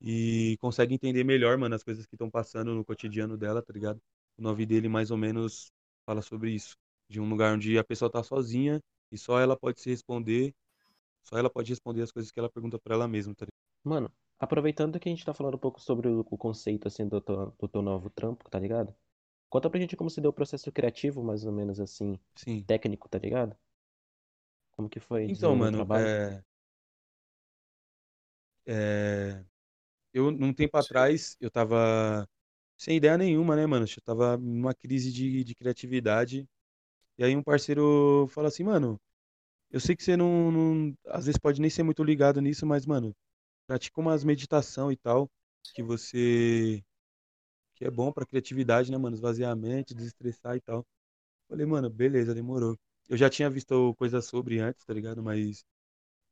[0.00, 4.00] E consegue entender melhor, mano, as coisas que estão passando no cotidiano dela, tá ligado?
[4.38, 5.72] O 9 dele mais ou menos
[6.06, 6.76] fala sobre isso.
[7.08, 8.80] De um lugar onde a pessoa tá sozinha
[9.12, 10.54] e só ela pode se responder,
[11.24, 13.58] só ela pode responder as coisas que ela pergunta pra ela mesma, tá ligado?
[13.84, 17.20] Mano, aproveitando que a gente tá falando um pouco sobre o, o conceito, assim, do
[17.22, 18.94] teu, do teu novo trampo, tá ligado?
[19.50, 22.66] Conta pra gente como se deu o processo criativo, mais ou menos assim, Sim.
[22.66, 23.56] técnico, tá ligado?
[24.74, 26.42] Como que foi Então, mano, é...
[28.66, 29.44] é...
[30.14, 32.28] eu, num tempo atrás, eu tava
[32.78, 33.86] sem ideia nenhuma, né, mano?
[33.86, 36.48] Eu tava numa crise de, de criatividade.
[37.18, 39.00] E aí um parceiro fala assim, mano,
[39.70, 42.86] eu sei que você não, não- às vezes pode nem ser muito ligado nisso, mas,
[42.86, 43.14] mano,
[43.66, 45.30] pratica umas meditação e tal,
[45.74, 46.82] que você,
[47.76, 49.16] que é bom pra criatividade, né, mano?
[49.16, 50.86] Esvaziar a mente, desestressar e tal.
[51.48, 52.78] Falei, mano, beleza, demorou.
[53.08, 55.22] Eu já tinha visto coisas sobre antes, tá ligado?
[55.22, 55.64] Mas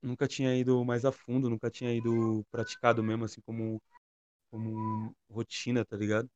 [0.02, 3.82] nunca tinha ido mais a fundo, nunca tinha ido praticado mesmo, assim, como,
[4.50, 6.30] como rotina, tá ligado?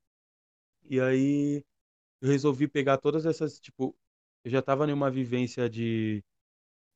[0.88, 1.64] E aí
[2.20, 3.96] eu resolvi pegar todas essas, tipo,
[4.44, 6.24] eu já tava em uma vivência de,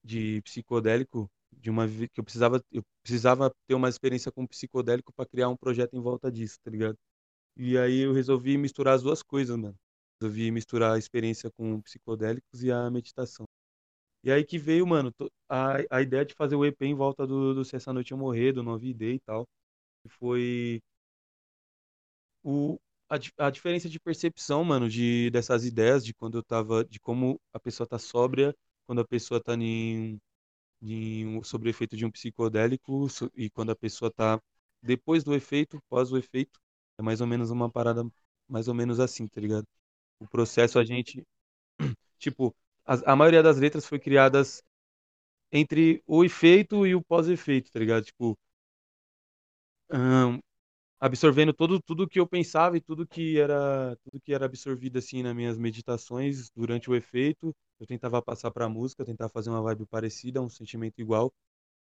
[0.05, 1.31] de psicodélico,
[1.61, 5.57] de uma que eu precisava, eu precisava ter uma experiência com psicodélico pra criar um
[5.57, 6.97] projeto em volta disso, tá ligado?
[7.57, 9.77] E aí eu resolvi misturar as duas coisas, mano.
[10.21, 13.47] Resolvi misturar a experiência com psicodélicos e a meditação.
[14.25, 15.13] E aí que veio, mano,
[15.49, 18.19] a, a ideia de fazer o EP em volta do, do Se Essa Noite Eu
[18.19, 19.47] Morrer, do 9D e tal.
[20.03, 20.83] Que foi
[22.43, 26.99] o, a, a diferença de percepção, mano, de, dessas ideias, de quando eu tava, de
[27.01, 28.55] como a pessoa tá sóbria,
[28.87, 30.19] quando a pessoa tá em
[30.83, 34.41] um, sob o efeito de um psicodélico so- e quando a pessoa tá
[34.83, 36.61] depois do efeito, pós o efeito.
[36.99, 38.05] É mais ou menos uma parada,
[38.49, 39.67] mais ou menos assim, tá ligado?
[40.21, 41.27] O processo a gente,
[42.19, 42.55] tipo,
[42.87, 44.63] a, a maioria das letras foi criadas
[45.53, 48.05] entre o efeito e o pós-efeito, tá ligado?
[48.05, 48.39] Tipo,
[49.91, 50.41] ahn,
[51.01, 55.23] absorvendo todo tudo que eu pensava e tudo que era tudo que era absorvido assim
[55.23, 59.87] nas minhas meditações durante o efeito, eu tentava passar pra música, tentava fazer uma vibe
[59.87, 61.33] parecida, um sentimento igual,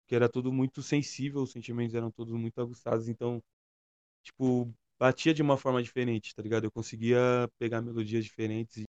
[0.09, 3.43] que era tudo muito sensível, os sentimentos eram todos muito aguçados, então,
[4.25, 6.65] tipo, batia de uma forma diferente, tá ligado?
[6.65, 8.85] Eu conseguia pegar melodias diferentes e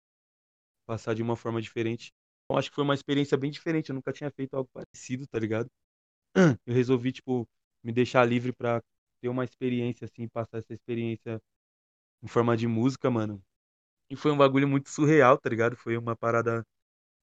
[0.85, 2.11] passar de uma forma diferente.
[2.45, 5.39] Então, acho que foi uma experiência bem diferente, eu nunca tinha feito algo parecido, tá
[5.39, 5.69] ligado?
[6.67, 7.47] Eu resolvi, tipo,
[7.83, 8.81] me deixar livre pra
[9.21, 11.41] ter uma experiência, assim, passar essa experiência
[12.23, 13.43] em forma de música, mano.
[14.09, 15.75] E foi um bagulho muito surreal, tá ligado?
[15.77, 16.65] Foi uma parada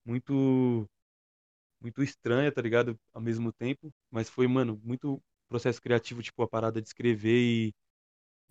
[0.05, 0.87] muito,
[1.81, 2.99] muito estranha, tá ligado?
[3.13, 3.91] Ao mesmo tempo.
[4.11, 7.75] Mas foi, mano, muito processo criativo, tipo, a parada de escrever e,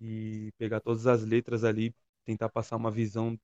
[0.01, 3.39] e pegar todas as letras ali, tentar passar uma visão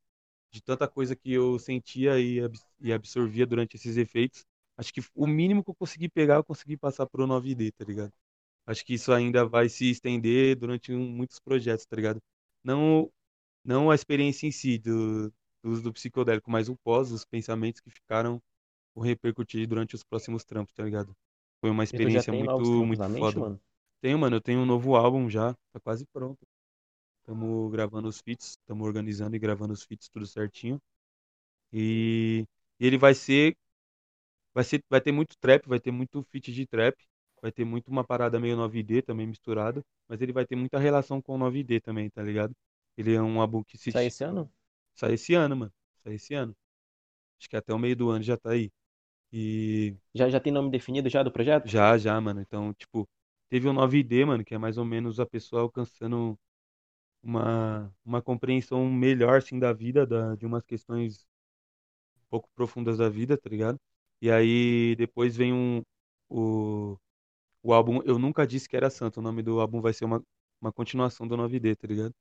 [0.52, 4.44] de tanta coisa que eu sentia e, abs- e absorvia durante esses efeitos.
[4.78, 8.12] Acho que o mínimo que eu consegui pegar, eu consegui passar pro 9D, tá ligado?
[8.66, 12.20] Acho que isso ainda vai se estender durante um- muitos projetos, tá ligado?
[12.62, 13.10] Não,
[13.64, 15.30] não a experiência em si do,
[15.62, 18.42] do uso do psicodélico, mas o pós, os pensamentos que ficaram
[18.94, 21.16] por repercutir durante os próximos trampos, tá ligado?
[21.60, 23.38] Foi uma experiência muito, muito na mente, foda.
[23.38, 23.60] mano?
[24.02, 26.46] Tenho, mano, eu tenho um novo álbum já, tá quase pronto.
[27.20, 30.80] Estamos gravando os feats, estamos organizando e gravando os feats tudo certinho.
[31.72, 32.46] E,
[32.80, 33.56] e ele vai ser,
[34.54, 36.96] vai ser, vai ter muito trap, vai ter muito feat de trap,
[37.44, 41.22] vai ter muito uma parada meio 9D também misturada, mas ele vai ter muita relação
[41.22, 42.56] com o 9D também, tá ligado?
[42.98, 44.52] Ele é um álbum que se Sai esse ano?
[44.94, 45.72] sai esse ano, mano.
[46.04, 46.56] Sai esse ano.
[47.40, 48.72] Acho que até o meio do ano já tá aí.
[49.32, 51.70] E Já, já tem nome definido já do projeto?
[51.70, 52.40] já, já, mano.
[52.40, 53.08] Então, tipo,
[53.48, 56.38] teve o 9D, mano, que é mais ou menos a pessoa alcançando
[57.22, 61.26] uma, uma compreensão melhor, assim, da vida, da, de umas questões
[62.18, 63.78] um pouco profundas da vida, tá ligado?
[64.20, 65.82] E aí depois vem um,
[66.28, 66.96] o,
[67.64, 69.20] o álbum Eu Nunca Disse Que Era Santo.
[69.20, 70.22] O nome do álbum vai ser uma,
[70.60, 72.14] uma continuação do 9D, tá ligado?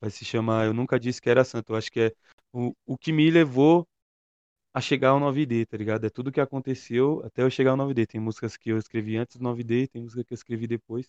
[0.00, 1.72] Vai se chamar Eu Nunca Disse Que Era Santo.
[1.72, 2.12] Eu acho que é
[2.52, 3.86] o, o que me levou
[4.74, 6.04] a chegar ao 9D, tá ligado?
[6.06, 8.06] É tudo que aconteceu até eu chegar ao 9D.
[8.06, 11.08] Tem músicas que eu escrevi antes do 9D, tem música que eu escrevi depois.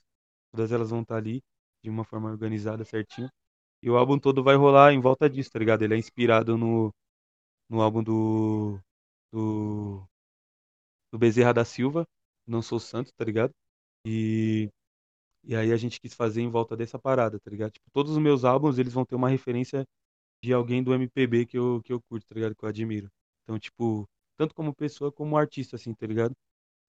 [0.51, 1.41] Todas elas vão estar ali
[1.83, 3.29] de uma forma organizada, certinho.
[3.83, 5.83] E o álbum todo vai rolar em volta disso, tá ligado?
[5.83, 6.93] Ele é inspirado no,
[7.69, 8.79] no álbum do,
[9.31, 10.03] do,
[11.11, 12.07] do Bezerra da Silva,
[12.47, 13.53] Não Sou Santo, tá ligado?
[14.05, 14.69] E,
[15.43, 17.71] e aí a gente quis fazer em volta dessa parada, tá ligado?
[17.71, 19.85] Tipo, todos os meus álbuns, eles vão ter uma referência
[20.43, 22.55] de alguém do MPB que eu, que eu curto, tá ligado?
[22.55, 23.09] Que eu admiro.
[23.43, 24.07] Então, tipo,
[24.37, 26.35] tanto como pessoa como artista, assim, tá ligado?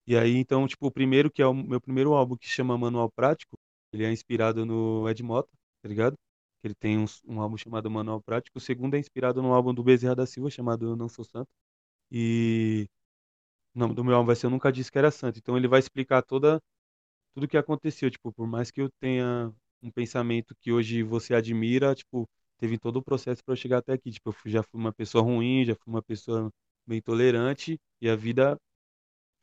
[0.07, 3.09] E aí, então, tipo, o primeiro, que é o meu primeiro álbum, que chama Manual
[3.11, 3.57] Prático,
[3.93, 5.49] ele é inspirado no Ed Mota,
[5.81, 6.17] tá ligado?
[6.63, 8.57] Ele tem um, um álbum chamado Manual Prático.
[8.57, 11.49] O segundo é inspirado no álbum do Bezerra da Silva, chamado Não Sou Santo.
[12.11, 12.87] E
[13.75, 15.39] o nome do meu álbum vai ser Eu Nunca Disse Que Era Santo.
[15.39, 16.61] Então ele vai explicar toda
[17.33, 18.09] tudo que aconteceu.
[18.11, 22.97] Tipo, por mais que eu tenha um pensamento que hoje você admira, tipo, teve todo
[22.97, 24.11] o processo para eu chegar até aqui.
[24.11, 26.49] Tipo, eu já fui uma pessoa ruim, já fui uma pessoa
[26.85, 27.79] bem tolerante.
[28.01, 28.57] E a vida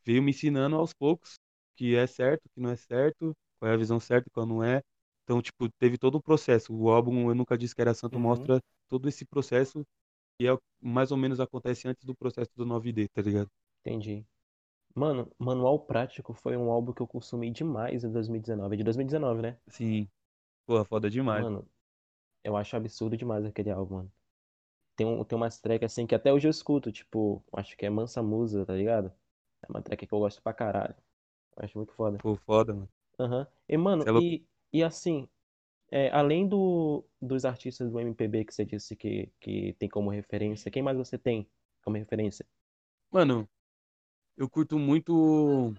[0.04, 1.38] veio me ensinando aos poucos
[1.76, 4.62] que é certo, o que não é certo, qual é a visão certa qual não
[4.64, 4.82] é.
[5.24, 6.74] Então, tipo, teve todo o processo.
[6.74, 8.22] O álbum Eu Nunca Disse Que Era Santo Uhum.
[8.22, 9.84] mostra todo esse processo
[10.40, 13.48] e é mais ou menos acontece antes do processo do 9D, tá ligado?
[13.84, 14.24] Entendi.
[14.94, 18.74] Mano, Manual Prático foi um álbum que eu consumi demais em 2019.
[18.74, 19.56] É de 2019, né?
[19.68, 20.08] Sim,
[20.66, 21.42] pô, foda demais.
[21.42, 21.66] Mano,
[22.44, 24.12] eu acho absurdo demais aquele álbum, mano.
[24.96, 27.90] Tem, um, tem umas tracks assim que até hoje eu escuto, tipo, acho que é
[27.90, 29.12] Mansa Musa, tá ligado?
[29.62, 30.94] É uma track que eu gosto pra caralho.
[31.56, 32.18] Eu acho muito foda.
[32.18, 32.88] Pô, foda, mano.
[33.18, 33.46] Aham.
[33.68, 35.28] E, mano, é e, e assim,
[35.90, 40.70] é, além do, dos artistas do MPB que você disse que, que tem como referência,
[40.70, 41.48] quem mais você tem
[41.84, 42.46] como referência?
[43.10, 43.48] Mano,
[44.38, 45.74] eu curto muito.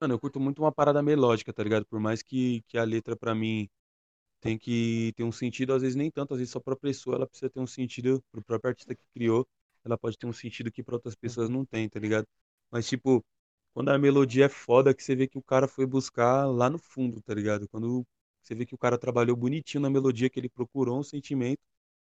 [0.00, 1.86] Mano, eu curto muito uma parada melódica, tá ligado?
[1.86, 3.68] Por mais que, que a letra pra mim
[4.40, 7.26] tem que ter um sentido, às vezes nem tanto, às vezes só pra pessoa ela
[7.28, 9.46] precisa ter um sentido, pro próprio artista que criou,
[9.84, 12.26] ela pode ter um sentido que pra outras pessoas não tem, tá ligado?
[12.70, 13.24] Mas, tipo,
[13.74, 16.78] quando a melodia é foda, que você vê que o cara foi buscar lá no
[16.78, 17.68] fundo, tá ligado?
[17.68, 18.06] Quando
[18.42, 21.60] você vê que o cara trabalhou bonitinho na melodia, que ele procurou um sentimento,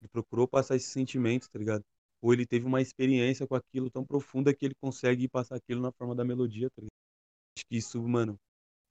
[0.01, 1.83] ele procurou passar esse sentimento, tá ligado?
[2.21, 5.91] Ou ele teve uma experiência com aquilo tão profunda que ele consegue passar aquilo na
[5.91, 6.91] forma da melodia, tá ligado?
[7.58, 8.39] Acho que isso, mano,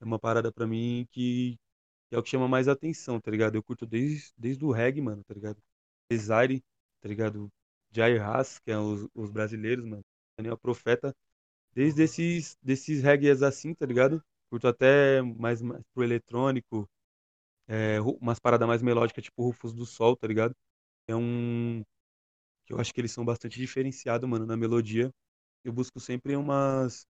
[0.01, 1.57] é uma parada pra mim que,
[2.09, 3.55] que é o que chama mais atenção, tá ligado?
[3.55, 5.59] Eu curto desde, desde o reggae, mano, tá ligado?
[6.11, 6.63] Desire,
[7.01, 7.49] tá ligado?
[7.91, 10.03] Jair Haas, que é os, os brasileiros, mano.
[10.37, 11.15] Daniel Profeta,
[11.73, 14.23] desde esses, desses reggaes assim, tá ligado?
[14.49, 16.89] Curto até mais, mais pro eletrônico,
[17.67, 20.55] é, umas paradas mais melódicas, tipo Rufus do Sol, tá ligado?
[21.07, 21.83] É um.
[22.69, 25.11] Que eu acho que eles são bastante diferenciados, mano, na melodia.
[25.63, 27.07] Eu busco sempre umas.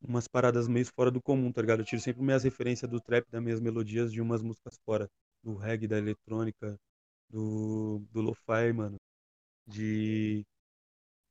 [0.00, 1.80] umas paradas meio fora do comum, tá ligado?
[1.80, 5.08] Eu tiro sempre minhas referências do trap, das minhas melodias de umas músicas fora.
[5.44, 6.76] Do reggae, da eletrônica,
[7.30, 8.96] do, do lo-fi, mano.
[9.66, 10.44] De.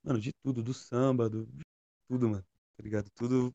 [0.04, 1.46] Mano, de tudo, do samba, do.
[1.48, 1.64] de
[2.10, 2.46] tudo, mano,
[2.78, 3.10] tá ligado?
[3.16, 3.54] Tudo.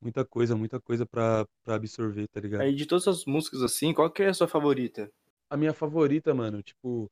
[0.00, 2.62] Muita coisa, muita coisa pra, pra absorver, tá ligado?
[2.62, 5.10] Aí de todas as músicas assim, qual que é a sua favorita?
[5.50, 7.10] A minha favorita, mano, tipo,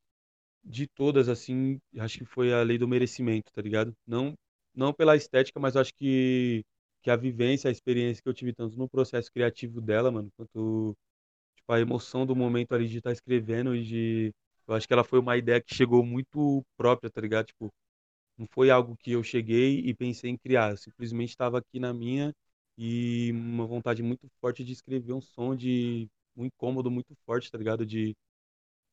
[0.66, 3.94] de todas, assim, acho que foi a Lei do Merecimento, tá ligado?
[4.06, 4.34] Não,
[4.74, 6.64] não pela estética, mas acho que,
[7.02, 10.96] que a vivência, a experiência que eu tive tanto no processo criativo dela, mano, quanto,
[11.56, 14.34] tipo, a emoção do momento ali de estar escrevendo e de...
[14.68, 17.46] Eu acho que ela foi uma ideia que chegou muito própria, tá ligado?
[17.46, 17.72] Tipo,
[18.36, 21.92] não foi algo que eu cheguei e pensei em criar, eu simplesmente estava aqui na
[21.92, 22.32] minha
[22.78, 27.56] e uma vontade muito forte de escrever um som de um incômodo muito forte, tá
[27.58, 27.86] ligado?
[27.86, 28.14] De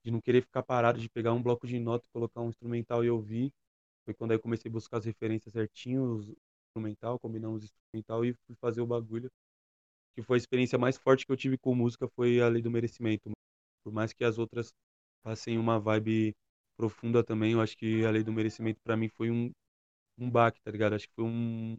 [0.04, 3.10] de não querer ficar parado, de pegar um bloco de nota, colocar um instrumental e
[3.10, 3.52] ouvir.
[4.06, 6.32] Foi quando aí comecei a buscar as referências certinhos,
[6.70, 9.32] instrumental, combinar uns instrumental e fui fazer o bagulho.
[10.16, 12.70] Que foi a experiência mais forte que eu tive com música, foi a Lei do
[12.72, 13.32] Merecimento.
[13.84, 14.72] Por mais que as outras
[15.24, 16.36] passem uma vibe
[16.78, 19.52] profunda também, eu acho que a Lei do Merecimento pra mim foi um,
[20.20, 20.96] um baque, tá ligado?
[20.96, 21.78] Acho que foi um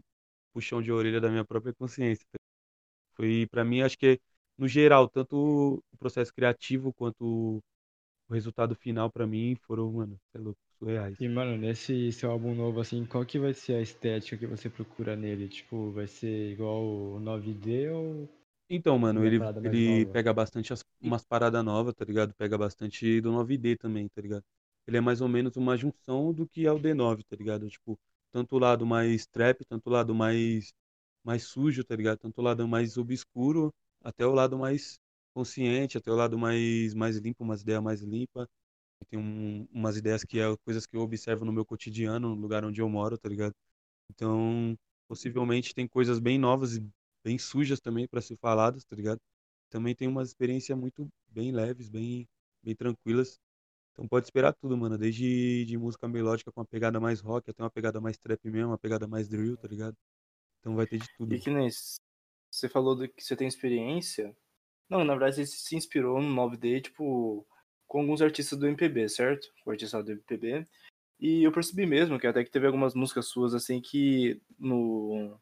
[0.54, 2.26] puxão de orelha da minha própria consciência.
[2.32, 2.38] tá
[3.16, 4.20] Foi, pra mim, acho que
[4.58, 5.36] no geral, tanto
[5.92, 7.60] o processo criativo quanto
[8.28, 11.18] o resultado final pra mim foram, mano, é louco, surreais.
[11.18, 14.70] E, mano, nesse seu álbum novo, assim, qual que vai ser a estética que você
[14.70, 15.48] procura nele?
[15.48, 18.28] Tipo, vai ser igual o 9D ou
[18.68, 20.06] Então, mano, ele, ele nova?
[20.06, 22.34] pega bastante as- umas paradas novas, tá ligado?
[22.34, 24.44] Pega bastante do 9D também, tá ligado?
[24.86, 27.68] Ele é mais ou menos uma junção do que é o D9, tá ligado?
[27.68, 27.98] Tipo,
[28.32, 30.72] tanto o lado mais trap, tanto o lado mais,
[31.22, 32.18] mais sujo, tá ligado?
[32.18, 34.98] Tanto o lado mais obscuro, até o lado mais
[35.34, 38.46] consciente, até o lado mais, mais limpo, umas ideias mais limpas.
[39.08, 42.64] Tem um, umas ideias que é coisas que eu observo no meu cotidiano, no lugar
[42.64, 43.54] onde eu moro, tá ligado?
[44.10, 44.76] Então,
[45.08, 46.86] possivelmente tem coisas bem novas e
[47.24, 49.20] bem sujas também para ser faladas, tá ligado?
[49.70, 52.28] Também tem umas experiências muito bem leves, bem,
[52.62, 53.38] bem tranquilas.
[53.92, 54.98] Então pode esperar tudo, mano.
[54.98, 58.70] Desde de música melódica com uma pegada mais rock, até uma pegada mais trap mesmo,
[58.70, 59.96] uma pegada mais drill, tá ligado?
[60.60, 61.34] Então vai ter de tudo.
[61.34, 61.68] E que nem
[62.50, 64.36] você falou do que você tem experiência.
[64.88, 67.46] Não, na verdade você se inspirou no 9D, tipo,
[67.86, 69.52] com alguns artistas do MPB, certo?
[69.64, 70.66] O artista do MPB.
[71.18, 75.38] E eu percebi mesmo que até que teve algumas músicas suas, assim, que no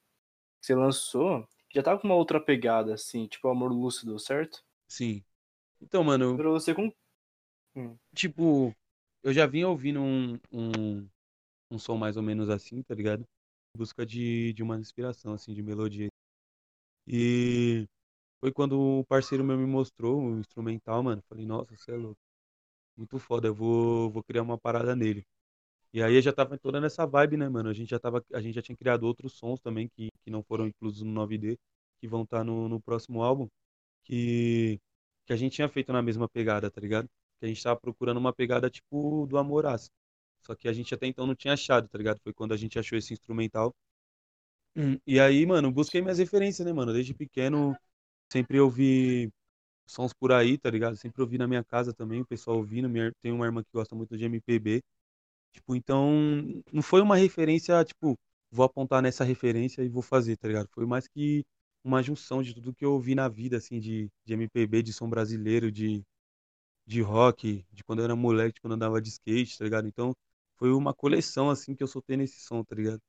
[0.61, 4.63] que você lançou, já tava com uma outra pegada, assim, tipo Amor Lúcido, certo?
[4.89, 5.25] Sim.
[5.81, 6.93] Então, mano, Pra você com.
[8.15, 8.73] tipo,
[9.23, 11.09] eu já vinha ouvindo um, um,
[11.71, 13.23] um som mais ou menos assim, tá ligado?
[13.75, 16.09] Em busca de, de uma inspiração, assim, de melodia.
[17.09, 17.89] E
[18.43, 21.23] foi quando o parceiro meu me mostrou o instrumental, mano.
[21.29, 22.19] Falei, nossa, você é louco.
[22.97, 25.25] Muito foda, eu vou, vou criar uma parada nele.
[25.93, 27.69] E aí eu já tava toda nessa vibe, né, mano?
[27.71, 30.43] A gente já tava, a gente já tinha criado outros sons também que, que não
[30.43, 31.59] foram inclusos no 9D,
[32.01, 33.49] que vão estar no, no próximo álbum,
[34.05, 34.81] que,
[35.27, 37.09] que a gente tinha feito na mesma pegada, tá ligado?
[37.41, 39.91] Que a gente tava procurando uma pegada tipo do Amoraz.
[40.43, 42.21] Só que a gente até então não tinha achado, tá ligado?
[42.23, 43.75] Foi quando a gente achou esse instrumental.
[45.07, 46.93] E aí, mano, busquei minhas referências, né, mano?
[46.93, 47.77] Desde pequeno,
[48.33, 49.33] sempre ouvi
[49.87, 50.97] sons por aí, tá ligado?
[50.97, 52.89] Sempre ouvi na minha casa também, o pessoal ouvindo.
[52.89, 54.83] Minha, tem uma irmã que gosta muito de MPB.
[55.53, 56.11] Tipo, então,
[56.73, 58.19] não foi uma referência, tipo,
[58.51, 60.69] vou apontar nessa referência e vou fazer, tá ligado?
[60.73, 61.45] Foi mais que
[61.85, 65.09] uma junção de tudo que eu ouvi na vida, assim, de, de MPB, de som
[65.11, 66.05] brasileiro, de,
[66.87, 69.87] de rock, de quando eu era moleque, de quando eu andava de skate, tá ligado?
[69.89, 70.15] Então,
[70.57, 73.01] foi uma coleção, assim, que eu soltei nesse som, tá ligado?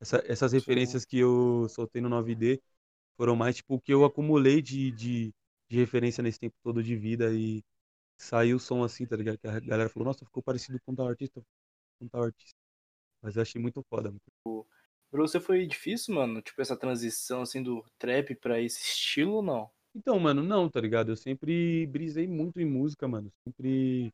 [0.00, 2.62] Essa- essas referências que eu soltei no 9D
[3.16, 5.34] foram mais, tipo, o que eu acumulei de, de,
[5.68, 7.62] de referência nesse tempo todo de vida e
[8.18, 9.38] saiu o som assim, tá ligado?
[9.38, 11.42] Que a galera falou, nossa, ficou parecido com tal artista,
[12.00, 12.56] com tal artista.
[13.22, 14.10] Mas eu achei muito foda.
[14.10, 14.66] mano.
[15.10, 16.42] Pra você foi difícil, mano?
[16.42, 19.70] Tipo, essa transição, assim, do trap pra esse estilo ou não?
[19.94, 21.10] Então, mano, não, tá ligado?
[21.10, 23.32] Eu sempre brisei muito em música, mano.
[23.44, 24.12] Sempre,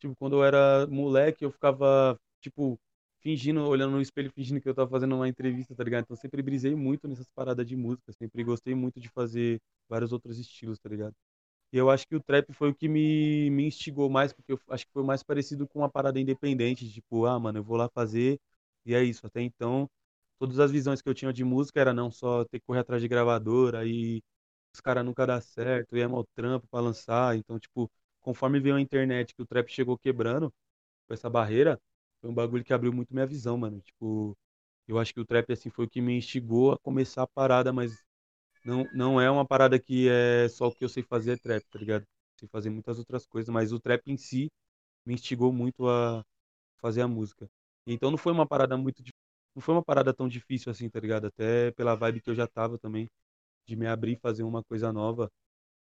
[0.00, 2.78] tipo, quando eu era moleque, eu ficava, tipo,
[3.22, 6.04] fingindo, olhando no espelho, fingindo que eu tava fazendo uma entrevista, tá ligado?
[6.04, 8.12] Então, sempre brisei muito nessas paradas de música.
[8.12, 11.14] Sempre gostei muito de fazer vários outros estilos, tá ligado?
[11.72, 14.60] E eu acho que o trap foi o que me, me instigou mais, porque eu
[14.70, 17.76] acho que foi mais parecido com uma parada independente, de, tipo, ah, mano, eu vou
[17.76, 18.38] lá fazer,
[18.84, 19.26] e é isso.
[19.26, 19.88] Até então,
[20.38, 23.00] todas as visões que eu tinha de música era não só ter que correr atrás
[23.02, 24.22] de gravadora, aí
[24.74, 27.36] os caras nunca dá certo, ia mal trampo pra lançar.
[27.36, 30.52] Então, tipo, conforme veio a internet, que o trap chegou quebrando
[31.08, 31.80] com essa barreira,
[32.22, 33.80] foi um bagulho que abriu muito minha visão, mano.
[33.82, 34.38] Tipo,
[34.88, 37.72] eu acho que o trap, assim, foi o que me instigou a começar a parada,
[37.72, 38.04] mas
[38.64, 41.64] não, não é uma parada que é só o que eu sei fazer é trap,
[41.70, 42.06] tá ligado?
[42.38, 44.50] Sei fazer muitas outras coisas, mas o trap em si
[45.06, 46.24] me instigou muito a
[46.78, 47.48] fazer a música.
[47.86, 49.02] Então não foi uma parada muito
[49.54, 51.26] não foi uma parada tão difícil assim, tá ligado?
[51.28, 53.08] Até pela vibe que eu já tava também
[53.66, 55.30] de me abrir e fazer uma coisa nova.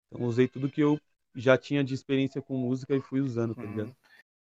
[0.09, 0.99] Então usei tudo que eu
[1.35, 3.89] já tinha de experiência com música e fui usando, tá ligado?
[3.89, 3.97] Uhum.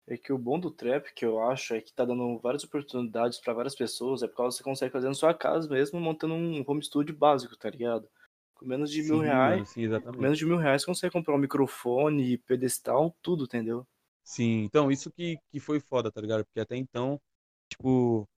[0.09, 3.39] É que o bom do trap, que eu acho, é que tá dando várias oportunidades
[3.39, 6.33] pra várias pessoas, é por causa que você consegue fazer na sua casa mesmo, montando
[6.33, 8.09] um home studio básico, tá ligado?
[8.55, 11.35] Com menos de mil Sim, reais, mano, sim, menos de mil reais você consegue comprar
[11.35, 13.87] um microfone, pedestal, tudo, entendeu?
[14.23, 16.45] Sim, então isso que, que foi foda, tá ligado?
[16.45, 17.19] Porque até então,
[17.67, 18.27] tipo,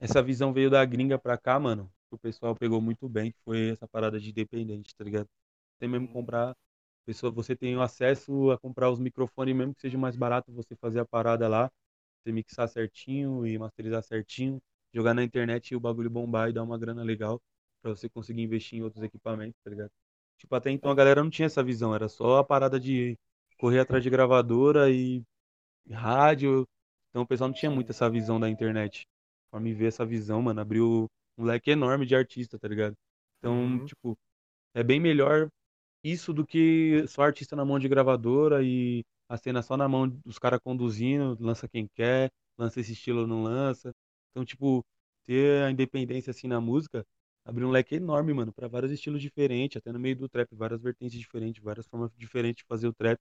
[0.00, 1.92] essa visão veio da gringa pra cá, mano.
[2.10, 5.28] que O pessoal pegou muito bem, que foi essa parada de independente, tá ligado?
[5.78, 6.56] Você mesmo comprar,
[7.04, 10.74] pessoa, você tem o acesso a comprar os microfones, mesmo que seja mais barato você
[10.76, 11.70] fazer a parada lá,
[12.24, 14.60] você mixar certinho e masterizar certinho,
[14.92, 17.40] jogar na internet e o bagulho bombar e dar uma grana legal
[17.82, 19.90] pra você conseguir investir em outros equipamentos, tá ligado?
[20.38, 23.18] Tipo, até então a galera não tinha essa visão, era só a parada de
[23.58, 25.22] correr atrás de gravadora e
[25.90, 26.66] rádio.
[27.10, 29.06] Então o pessoal não tinha muito essa visão da internet.
[29.50, 32.96] Conforme ver essa visão, mano, abriu um leque enorme de artista, tá ligado?
[33.38, 33.84] Então, Uhum.
[33.84, 34.18] tipo,
[34.74, 35.50] é bem melhor
[36.04, 40.08] isso do que só artista na mão de gravadora e a cena só na mão
[40.08, 43.92] dos caras conduzindo, lança quem quer, lança esse estilo ou não lança.
[44.30, 44.84] Então, tipo,
[45.26, 47.04] ter a independência assim na música
[47.44, 50.80] abriu um leque enorme, mano, pra vários estilos diferentes, até no meio do trap, várias
[50.82, 53.18] vertentes diferentes, várias formas diferentes de fazer o trap.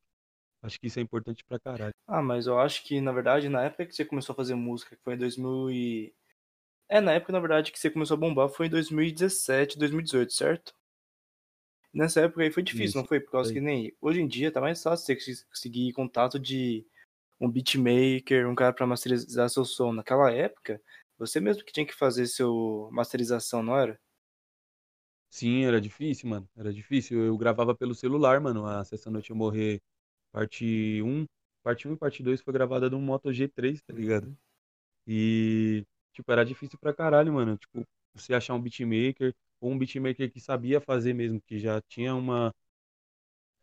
[0.61, 1.93] Acho que isso é importante pra caralho.
[2.07, 4.95] Ah, mas eu acho que, na verdade, na época que você começou a fazer música,
[4.95, 6.13] que foi em 2000 e...
[6.89, 10.73] É, na época, na verdade, que você começou a bombar foi em 2017, 2018, certo?
[11.93, 13.19] Nessa época aí foi difícil, Isso, não foi?
[13.19, 13.53] Por causa foi.
[13.53, 13.95] que nem...
[14.01, 16.85] Hoje em dia tá mais fácil você cons- conseguir contato de
[17.39, 19.93] um beatmaker, um cara pra masterizar seu som.
[19.93, 20.81] Naquela época,
[21.17, 23.99] você mesmo que tinha que fazer seu masterização, não era?
[25.29, 26.47] Sim, era difícil, mano.
[26.55, 27.19] Era difícil.
[27.23, 28.65] Eu gravava pelo celular, mano.
[28.65, 29.81] A Sessa Noite Eu Morrer,
[30.31, 31.25] parte 1.
[31.63, 34.37] Parte 1 e parte 2 foi gravada num Moto G3, tá ligado?
[35.07, 37.57] E, tipo, era difícil pra caralho, mano.
[37.57, 42.15] Tipo, você achar um beatmaker, ou um beatmaker que sabia fazer mesmo, que já tinha
[42.15, 42.53] uma,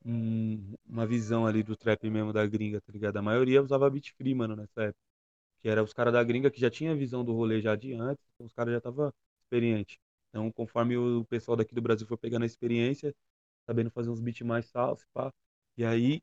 [0.04, 3.16] um- uma visão ali do trap mesmo da gringa, tá ligado?
[3.18, 4.98] A maioria usava beat free, mano, nessa época.
[5.62, 8.24] Que era os caras da gringa que já tinha visão do rolê já de antes,
[8.34, 9.98] então os caras já estavam experientes.
[10.30, 13.14] Então, conforme o pessoal daqui do Brasil foi pegando a experiência,
[13.66, 15.32] sabendo fazer uns beats mais salsa, pá,
[15.78, 16.22] e aí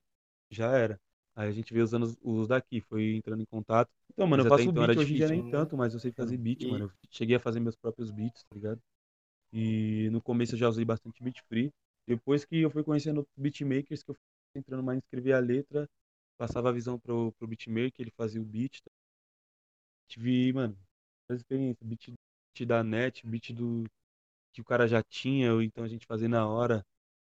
[0.52, 1.00] já era.
[1.38, 3.92] Aí a gente veio usando os, os daqui, foi entrando em contato.
[4.12, 5.44] Então, mano, Mas eu faço então beat hoje em dia nem né?
[5.44, 6.86] tanto, mas eu sei fazer beat, E- mano.
[6.86, 8.82] Eu cheguei a fazer meus próprios beats, tá ligado?
[9.54, 11.72] E no começo eu já usei bastante beat free.
[12.08, 14.24] Depois que eu fui conhecendo beatmakers, que eu fui
[14.62, 15.90] entrando mais em escrever a letra,
[16.38, 18.82] passava a visão pro, pro beatmaker, ele fazia o beat.
[18.84, 18.92] tá?
[20.08, 20.78] Tive, mano,
[21.28, 21.88] várias experiências.
[21.88, 22.08] Beat,
[22.56, 23.84] beat da net, beat do
[24.54, 26.86] que o cara já tinha, ou então a gente fazia na hora.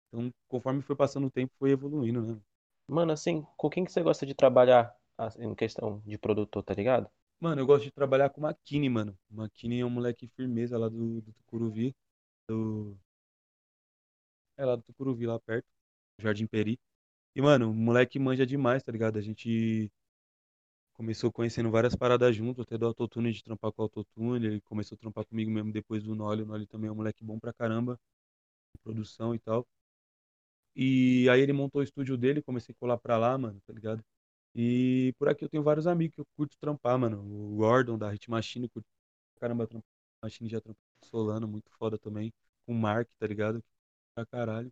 [0.10, 2.41] Então, conforme foi passando o tempo, foi evoluindo, né?
[2.88, 4.96] Mano, assim, com quem que você gosta de trabalhar
[5.40, 7.10] em questão de produtor, tá ligado?
[7.40, 9.18] Mano, eu gosto de trabalhar com o Makini, mano.
[9.30, 11.96] O Makini é um moleque firmeza lá do, do Tucuruvi.
[12.50, 12.98] Do...
[14.58, 15.68] É lá do Tucuruvi, lá perto.
[16.20, 16.80] Jardim Peri.
[17.36, 19.18] E, mano, o moleque manja demais, tá ligado?
[19.18, 19.92] A gente
[20.94, 24.48] começou conhecendo várias paradas junto, até do autotune, de trampar com o autotune.
[24.48, 26.42] Ele começou a trampar comigo mesmo depois do Nolly.
[26.42, 28.00] O Nolly também é um moleque bom pra caramba,
[28.84, 29.68] produção e tal.
[30.78, 34.05] E aí ele montou o estúdio dele, comecei a colar pra lá, mano, tá ligado?
[34.55, 37.21] E por aqui eu tenho vários amigos que eu curto trampar, mano.
[37.21, 38.88] O Gordon da Hit Machine, curto
[39.39, 39.88] caramba trampar.
[40.23, 42.34] Machine já trampou Solano, muito foda também.
[42.65, 43.63] Com o Mark, tá ligado?
[44.15, 44.71] Pra caralho.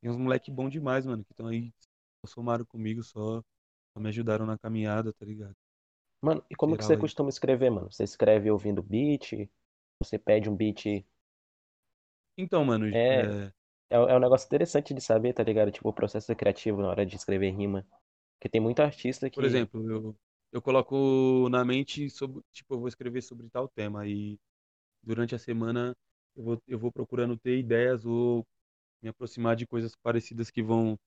[0.00, 1.72] Tem uns moleque bom demais, mano, que estão aí,
[2.26, 3.42] só somaram comigo, só,
[3.94, 5.56] só me ajudaram na caminhada, tá ligado?
[6.20, 6.96] Mano, e como que Geral você aí.
[6.96, 7.90] costuma escrever, mano?
[7.90, 9.48] Você escreve ouvindo beat?
[10.00, 11.04] Você pede um beat?
[12.36, 12.96] Então, mano, É.
[13.02, 13.52] é,
[13.90, 15.70] É, é um negócio interessante de saber, tá ligado?
[15.70, 17.86] Tipo, o processo criativo na hora de escrever rima.
[18.38, 19.36] Porque tem muito artista que.
[19.36, 20.16] por exemplo, eu,
[20.52, 24.38] eu coloco na mente sobre, tipo, eu vou escrever sobre tal tema e
[25.02, 25.96] durante a semana
[26.36, 28.46] eu vou, eu vou procurando ter ideias ou
[29.02, 30.98] me aproximar de coisas parecidas que vão,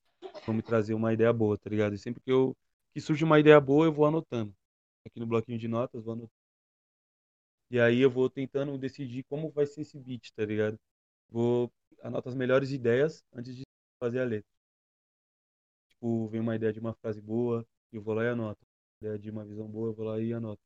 [0.46, 1.94] vão me trazer uma ideia boa, tá ligado?
[1.94, 2.56] E sempre que eu
[2.92, 4.52] que surge uma ideia boa, eu vou anotando.
[5.06, 6.32] Aqui no bloquinho de notas, vou anotando.
[7.70, 10.78] E aí eu vou tentando decidir como vai ser esse beat, tá ligado?
[11.30, 11.70] Vou
[12.02, 13.62] anoto as melhores ideias antes de
[14.00, 14.48] fazer a letra.
[15.88, 18.60] Tipo, vem uma ideia de uma frase boa, eu vou lá e anoto.
[19.00, 20.60] Ideia de uma visão boa, eu vou lá e anoto.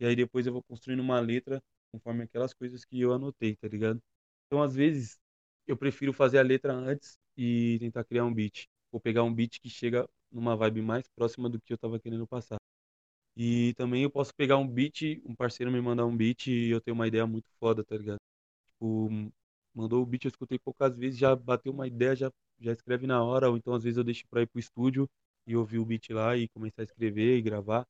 [0.00, 1.62] E aí depois eu vou construindo uma letra
[1.92, 4.02] conforme aquelas coisas que eu anotei, tá ligado?
[4.46, 5.18] Então, às vezes,
[5.66, 8.66] eu prefiro fazer a letra antes e tentar criar um beat.
[8.92, 12.26] Ou pegar um beat que chega numa vibe mais próxima do que eu tava querendo
[12.26, 12.58] passar.
[13.36, 16.80] E também eu posso pegar um beat, um parceiro me mandar um beat e eu
[16.80, 18.18] tenho uma ideia muito foda, tá ligado?
[18.72, 19.10] Tipo,
[19.74, 23.22] mandou o beat, eu escutei poucas vezes, já bateu uma ideia, já, já escreve na
[23.22, 25.08] hora, ou então às vezes eu deixo pra ir pro estúdio
[25.46, 27.86] e ouvir o beat lá e começar a escrever e gravar.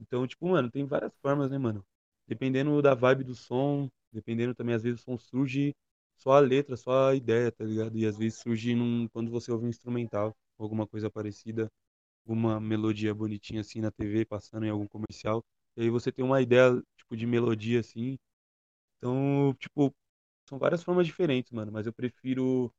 [0.00, 1.84] Então, tipo, mano, tem várias formas, né, mano?
[2.28, 5.74] Dependendo da vibe do som, dependendo também, às vezes o som surge
[6.16, 7.96] só a letra, só a ideia, tá ligado?
[7.98, 11.70] E às vezes surge num, quando você ouve um instrumental, alguma coisa parecida,
[12.26, 15.44] alguma melodia bonitinha assim na TV, passando em algum comercial.
[15.76, 18.18] E aí você tem uma ideia, tipo, de melodia assim.
[18.98, 19.94] Então, tipo,
[20.48, 22.72] são várias formas diferentes, mano, mas eu prefiro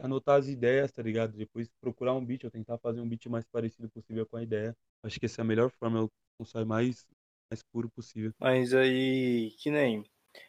[0.00, 1.32] anotar as ideias, tá ligado?
[1.36, 4.76] Depois procurar um beat, ou tentar fazer um beat mais parecido possível com a ideia.
[5.02, 7.06] Acho que essa é a melhor forma, é o som sai mais,
[7.50, 8.32] mais puro possível.
[8.40, 10.02] Mas aí, que nem.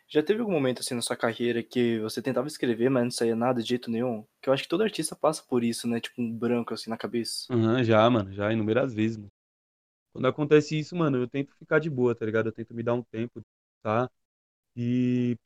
[0.10, 3.36] Já teve algum momento assim na sua carreira que você tentava escrever, mas não saía
[3.36, 4.26] nada de jeito nenhum?
[4.42, 6.00] Que eu acho que todo artista passa por isso, né?
[6.02, 7.50] Tipo um branco assim na cabeça.
[7.50, 9.32] Aham, já, mano, já inúmeras vezes, mano.
[10.14, 12.48] Quando acontece isso, mano, eu tento ficar de boa, tá ligado?
[12.48, 13.42] Eu tento me dar um tempo,
[13.84, 14.10] tá?
[14.76, 15.38] E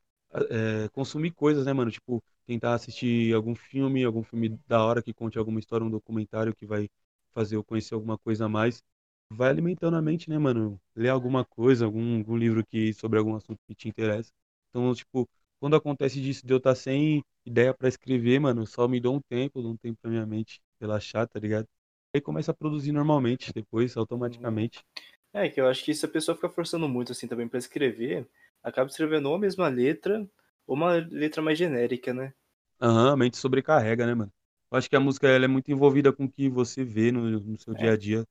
[0.50, 1.90] é, consumir coisas, né, mano?
[1.90, 6.54] Tipo, tentar assistir algum filme, algum filme da hora que conte alguma história, um documentário
[6.54, 6.88] que vai
[7.32, 8.82] fazer eu conhecer alguma coisa a mais.
[9.30, 10.80] Vai alimentando a mente, né, mano?
[10.94, 14.30] Ler alguma coisa, algum, algum livro que sobre algum assunto que te interessa.
[14.70, 15.28] Então, tipo,
[15.58, 19.20] quando acontece disso de eu estar sem ideia pra escrever, mano, só me dou um
[19.20, 21.66] tempo, dou um tempo pra minha mente relaxar, tá ligado?
[22.14, 24.84] Aí começa a produzir normalmente, depois, automaticamente.
[25.32, 28.28] É, que eu acho que se a pessoa ficar forçando muito assim também pra escrever,
[28.62, 30.28] acaba escrevendo ou a mesma letra,
[30.66, 32.34] ou uma letra mais genérica, né?
[32.80, 34.32] Aham, a mente sobrecarrega, né, mano?
[34.70, 37.38] Eu acho que a música ela é muito envolvida com o que você vê no,
[37.40, 37.74] no seu É.
[37.74, 38.24] dia a dia.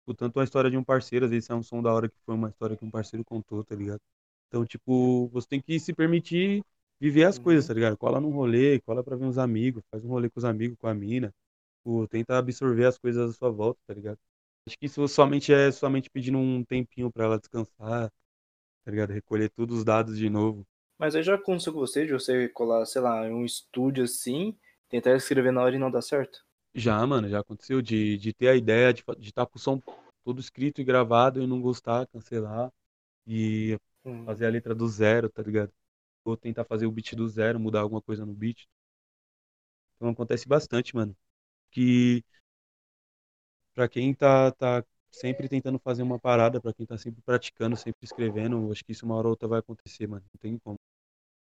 [0.00, 2.16] Tipo, tanto a história de um parceiro, às vezes é um som da hora que
[2.26, 4.00] foi uma história que um parceiro contou, tá ligado?
[4.48, 6.64] Então, tipo, você tem que se permitir
[7.00, 7.38] viver as Uhum.
[7.38, 7.96] coisas, tá ligado?
[7.98, 10.88] Cola num rolê, cola pra ver uns amigos, faz um rolê com os amigos, com
[10.88, 11.34] a mina.
[11.78, 14.18] Tipo, tenta absorver as coisas à sua volta, tá ligado?
[14.66, 18.10] Acho que isso somente é somente pedindo um tempinho pra ela descansar,
[18.86, 19.12] tá ligado?
[19.12, 20.66] Recolher todos os dados de novo.
[20.98, 24.54] Mas aí já aconteceu com você de você colar, sei lá, em um estúdio assim,
[24.90, 26.44] tentar escrever na hora e não dar certo?
[26.74, 29.80] Já, mano, já aconteceu de, de ter a ideia de estar com o som
[30.24, 32.70] todo escrito e gravado e não gostar, cancelar
[33.26, 34.26] e Hum.
[34.26, 35.72] fazer a letra do zero, tá ligado?
[36.24, 38.66] Vou tentar fazer o beat do zero, mudar alguma coisa no beat.
[39.96, 41.16] Então acontece bastante, mano.
[41.70, 42.24] Que
[43.74, 44.84] pra quem tá, tá
[45.16, 49.06] sempre tentando fazer uma parada, pra quem tá sempre praticando, sempre escrevendo, acho que isso
[49.06, 50.22] uma hora ou outra vai acontecer, mano.
[50.32, 50.76] Não tem como.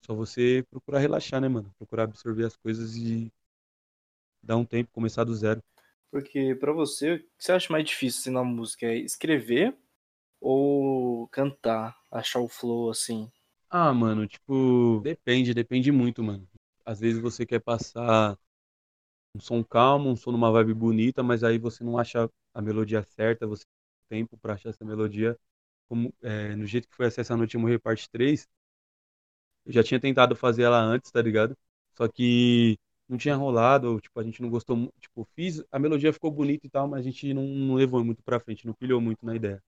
[0.07, 1.71] Só você procurar relaxar, né, mano?
[1.77, 3.31] Procurar absorver as coisas e
[4.43, 5.63] dar um tempo, começar do zero.
[6.11, 8.87] Porque pra você, o que você acha mais difícil assim, na música?
[8.87, 9.77] É escrever
[10.41, 11.95] ou cantar?
[12.11, 13.31] Achar o flow assim?
[13.69, 16.49] Ah, mano, tipo, depende, depende muito, mano.
[16.87, 18.39] Às vezes você quer passar
[19.35, 23.03] um som calmo, um som numa vibe bonita, mas aí você não acha a melodia
[23.05, 23.65] certa, você
[24.09, 25.39] tem tempo pra achar essa melodia.
[25.89, 28.49] Como, é, no jeito que foi essa Noite Eu Morrer parte 3,
[29.65, 31.57] eu já tinha tentado fazer ela antes, tá ligado?
[31.97, 32.79] Só que
[33.09, 36.71] não tinha rolado, tipo, a gente não gostou, tipo, fiz, a melodia ficou bonita e
[36.71, 39.63] tal, mas a gente não, não levou muito pra frente, não pilhou muito na ideia.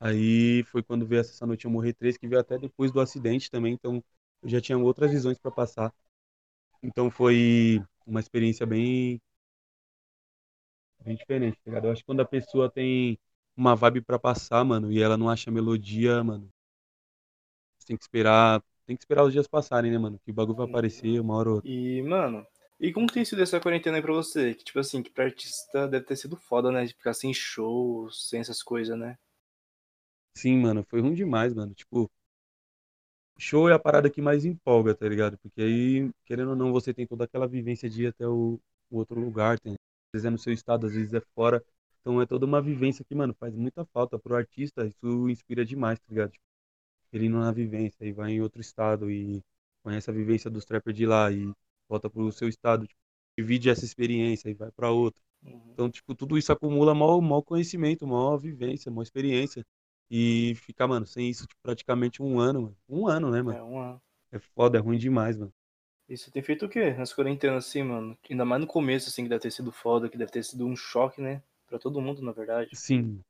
[0.00, 3.50] Aí foi quando veio essa Noite Eu Morrer 3, que veio até depois do acidente
[3.50, 4.02] também, então
[4.42, 5.92] eu já tinha outras visões pra passar.
[6.82, 9.20] Então foi uma experiência bem,
[11.04, 11.86] bem diferente, tá ligado?
[11.86, 13.18] Eu acho que quando a pessoa tem
[13.56, 16.50] uma vibe pra passar, mano, e ela não acha melodia, mano,
[17.78, 20.18] você tem que esperar, tem que esperar os dias passarem, né, mano?
[20.24, 21.64] Que o bagulho vai aparecer uma hora ou outra.
[21.64, 22.46] E, mano,
[22.78, 24.54] e como tem sido essa quarentena aí pra você?
[24.54, 26.84] Que, tipo assim, que pra artista deve ter sido foda, né?
[26.84, 29.18] De ficar sem shows, sem essas coisas, né?
[30.36, 31.74] Sim, mano, foi ruim demais, mano.
[31.74, 32.08] Tipo,
[33.38, 35.38] show é a parada que mais empolga, tá ligado?
[35.38, 38.96] Porque aí, querendo ou não, você tem toda aquela vivência de ir até o, o
[38.98, 39.76] outro lugar, tem,
[40.14, 41.62] vezes é no seu estado, às vezes é fora.
[42.00, 45.98] Então é toda uma vivência que, mano, faz muita falta pro artista, isso inspira demais,
[45.98, 46.32] tá ligado?
[46.32, 46.44] Tipo,
[47.12, 49.42] ele indo na vivência e vai em outro estado e
[49.82, 51.52] conhece a vivência dos trappers de lá e
[51.88, 53.00] volta pro seu estado, tipo,
[53.38, 55.20] divide essa experiência e vai pra outro.
[55.42, 55.70] Uhum.
[55.72, 59.64] Então, tipo, tudo isso acumula maior, maior conhecimento, maior vivência, maior experiência.
[60.10, 62.76] E ficar, mano, sem isso, tipo, praticamente um ano, mano.
[62.88, 63.58] Um ano, né, mano?
[63.58, 64.02] É uma.
[64.30, 65.52] É foda, é ruim demais, mano.
[66.08, 68.16] E você tem feito o quê nas quarentenas, assim, mano?
[68.30, 70.74] Ainda mais no começo, assim, que deve ter sido foda, que deve ter sido um
[70.74, 71.42] choque, né?
[71.66, 72.72] Pra todo mundo, na verdade.
[72.72, 73.22] Sim.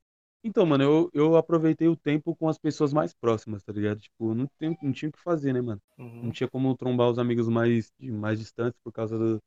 [0.42, 4.00] Então, mano, eu, eu aproveitei o tempo com as pessoas mais próximas, tá ligado?
[4.00, 5.80] Tipo, não, tem, não tinha o que fazer, né, mano?
[5.98, 6.22] Uhum.
[6.22, 9.42] Não tinha como trombar os amigos mais, mais distantes por causa do-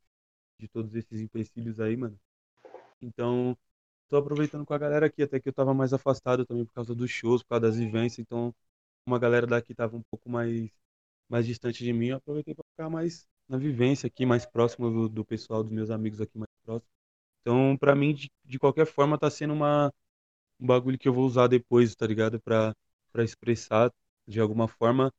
[0.59, 2.19] de todos esses empecilhos aí, mano.
[3.01, 3.57] Então,
[4.09, 6.95] tô aproveitando com a galera aqui, até que eu tava mais afastado também por causa
[6.95, 8.19] dos shows, por causa das vivências.
[8.19, 8.55] Então,
[9.05, 10.71] uma galera daqui tava um pouco mais,
[11.29, 15.09] mais distante de mim, eu aproveitei pra ficar mais na vivência aqui, mais próximo do,
[15.09, 16.91] do pessoal, dos meus amigos aqui mais próximos.
[17.41, 19.93] Então, pra mim, de, de qualquer forma, tá sendo uma,
[20.59, 22.39] um bagulho que eu vou usar depois, tá ligado?
[22.41, 22.75] Pra,
[23.11, 23.91] pra expressar
[24.27, 25.13] de alguma forma.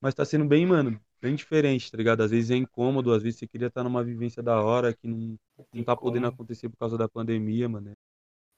[0.00, 2.22] Mas tá sendo bem, mano, bem diferente, tá ligado?
[2.22, 5.36] Às vezes é incômodo, às vezes você queria estar numa vivência da hora que não,
[5.72, 7.90] não tá podendo acontecer por causa da pandemia, mano.
[7.90, 7.94] É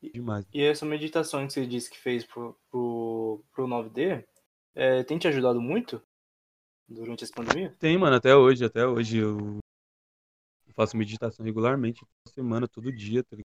[0.03, 0.47] E- demais.
[0.53, 4.25] E essa meditação que você disse que fez pro, pro, pro 9D,
[4.75, 6.01] é, tem te ajudado muito
[6.89, 7.75] durante essa pandemia?
[7.79, 9.59] Tem, mano, até hoje, até hoje eu
[10.75, 13.47] faço meditação regularmente, toda semana, todo dia, tá ligado?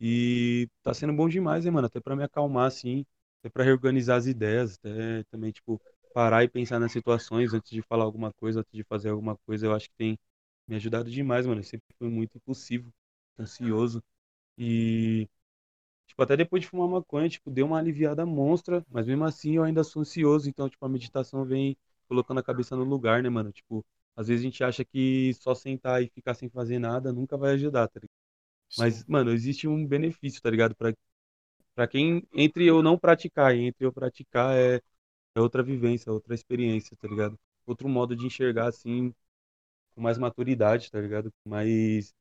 [0.00, 1.86] E tá sendo bom demais, hein, mano?
[1.86, 3.04] Até pra me acalmar, assim,
[3.40, 5.80] até pra reorganizar as ideias, até também, tipo,
[6.14, 9.66] parar e pensar nas situações antes de falar alguma coisa, antes de fazer alguma coisa,
[9.66, 10.18] eu acho que tem
[10.68, 11.60] me ajudado demais, mano.
[11.60, 12.92] Eu sempre fui muito impulsivo,
[13.38, 14.02] ansioso.
[14.58, 15.28] E,
[16.06, 19.64] tipo, até depois de fumar maconha, tipo, deu uma aliviada monstra, mas mesmo assim eu
[19.64, 21.76] ainda sou ansioso, então, tipo, a meditação vem
[22.08, 23.52] colocando a cabeça no lugar, né, mano?
[23.52, 23.84] Tipo,
[24.16, 27.52] às vezes a gente acha que só sentar e ficar sem fazer nada nunca vai
[27.52, 28.10] ajudar, tá ligado?
[28.78, 29.04] Mas, Sim.
[29.08, 30.74] mano, existe um benefício, tá ligado?
[30.76, 30.94] Pra,
[31.74, 34.80] pra quem, entre eu não praticar e entre eu praticar, é,
[35.34, 37.38] é outra vivência, outra experiência, tá ligado?
[37.66, 39.14] Outro modo de enxergar, assim,
[39.94, 41.32] com mais maturidade, tá ligado?
[41.44, 42.14] Com mais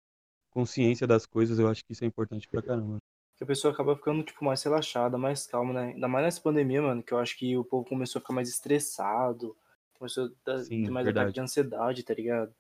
[0.52, 2.98] consciência das coisas, eu acho que isso é importante pra caramba.
[3.38, 5.94] Que a pessoa acaba ficando, tipo, mais relaxada, mais calma, né?
[5.94, 8.50] Ainda mais nessa pandemia, mano, que eu acho que o povo começou a ficar mais
[8.50, 9.56] estressado,
[9.98, 11.36] começou a dar- Sim, ter mais ataque verdade.
[11.36, 12.54] de ansiedade, tá ligado?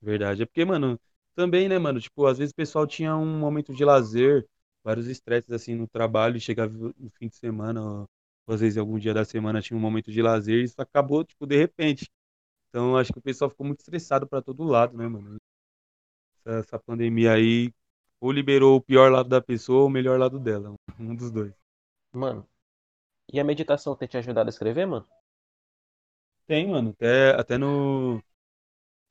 [0.00, 0.42] Verdade.
[0.42, 0.98] É porque, mano,
[1.34, 4.46] também, né, mano, tipo, às vezes o pessoal tinha um momento de lazer,
[4.82, 8.06] vários estresses, assim, no trabalho, e chegava no fim de semana, ó,
[8.46, 11.24] ou às vezes algum dia da semana tinha um momento de lazer, e isso acabou,
[11.24, 12.08] tipo, de repente.
[12.68, 15.38] Então, acho que o pessoal ficou muito estressado pra todo lado, né, mano?
[16.38, 17.72] Essa, essa pandemia aí,
[18.20, 21.54] ou liberou o pior lado da pessoa ou o melhor lado dela, um dos dois.
[22.12, 22.48] Mano,
[23.32, 25.08] e a meditação tem te ajudado a escrever, mano?
[26.50, 28.20] Tem, mano, até, até no,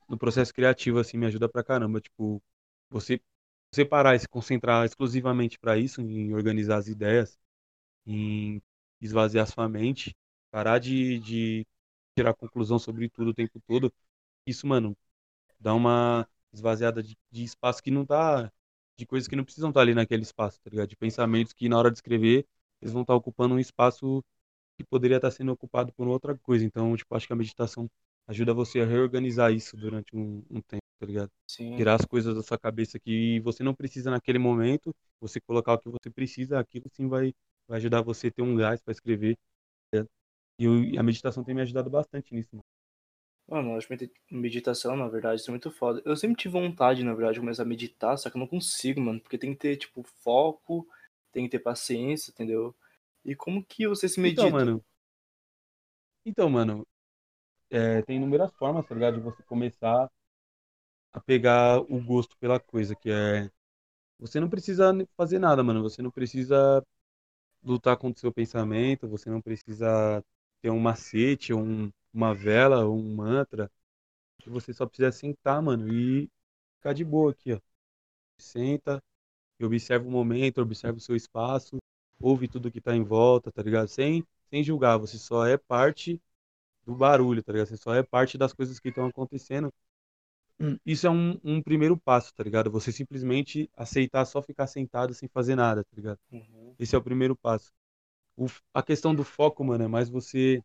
[0.10, 2.02] no processo criativo, assim, me ajuda pra caramba.
[2.02, 2.42] Tipo,
[2.90, 3.22] você,
[3.72, 7.40] você parar e se concentrar exclusivamente pra isso, em organizar as ideias,
[8.06, 8.62] em
[9.02, 10.16] esvaziar sua mente,
[10.52, 11.68] parar de, de
[12.18, 13.94] tirar conclusão sobre tudo o tempo todo,
[14.48, 14.98] isso, mano,
[15.60, 18.52] dá uma esvaziada de, de espaço que não tá.
[18.98, 20.90] de coisas que não precisam estar ali naquele espaço, tá ligado?
[20.90, 22.48] De pensamentos que na hora de escrever,
[22.82, 24.24] eles vão estar ocupando um espaço
[24.84, 26.66] que poderia estar sendo ocupado por outra coisa.
[26.66, 27.90] Então, tipo, acho que a meditação
[28.28, 31.32] ajuda você a reorganizar isso durante um, um tempo, tá ligado?
[31.48, 31.78] Sim.
[31.78, 35.80] Tirar as coisas da sua cabeça que você não precisa naquele momento, você colocar o
[35.80, 37.34] que você precisa, aquilo sim vai,
[37.68, 39.38] vai ajudar você a ter um gás para escrever.
[39.92, 40.06] tá?
[40.60, 42.50] E eu- e a meditação tem me ajudado bastante nisso.
[42.54, 42.66] Mano.
[43.48, 46.02] Mano, eu acho medita- meditação, na verdade, isso é muito foda.
[46.06, 49.02] Eu sempre tive vontade, na verdade, de começar a meditar, só que eu não consigo,
[49.02, 49.20] mano.
[49.20, 50.88] Porque tem que ter, tipo, foco,
[51.32, 52.76] tem que ter paciência, entendeu?
[53.26, 54.41] E como que você se medita?
[54.41, 54.86] Então, mano.
[56.26, 56.88] Então, mano,
[57.70, 59.15] é, tem inúmeras formas, tá ligado?
[59.15, 60.09] De você começar
[61.11, 63.49] a pegar o gosto pela coisa, que é.
[64.20, 65.82] Você não precisa fazer nada, mano.
[65.84, 66.84] Você não precisa
[67.63, 70.24] lutar contra o seu pensamento, você não precisa
[70.61, 73.72] ter um macete, um, uma vela, ou um mantra.
[74.47, 76.30] Você só precisa sentar, mano, e
[76.78, 77.59] ficar de boa aqui, ó.
[78.39, 79.01] Senta
[79.59, 81.78] e observa o momento, observa o seu espaço,
[82.20, 83.88] ouve tudo que tá em volta, tá ligado?
[83.88, 86.22] Sem, sem julgar, você só é parte
[86.86, 87.67] do barulho, tá ligado?
[87.67, 89.74] Você só é parte das coisas que estão acontecendo.
[90.86, 92.70] Isso é um, um primeiro passo, tá ligado?
[92.70, 96.20] Você simplesmente aceitar só ficar sentado sem fazer nada, tá ligado?
[96.32, 96.76] Uhum.
[96.78, 97.72] Esse é o primeiro passo.
[98.38, 100.61] O a questão do foco, mano, é mais você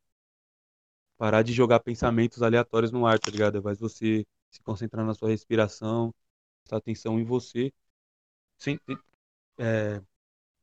[1.17, 3.59] parar de jogar pensamentos aleatórios no ar, tá ligado?
[3.59, 6.15] É mais você se concentrar na sua respiração,
[6.63, 7.73] prestar atenção em você,
[8.59, 8.81] sem,
[9.59, 10.03] é,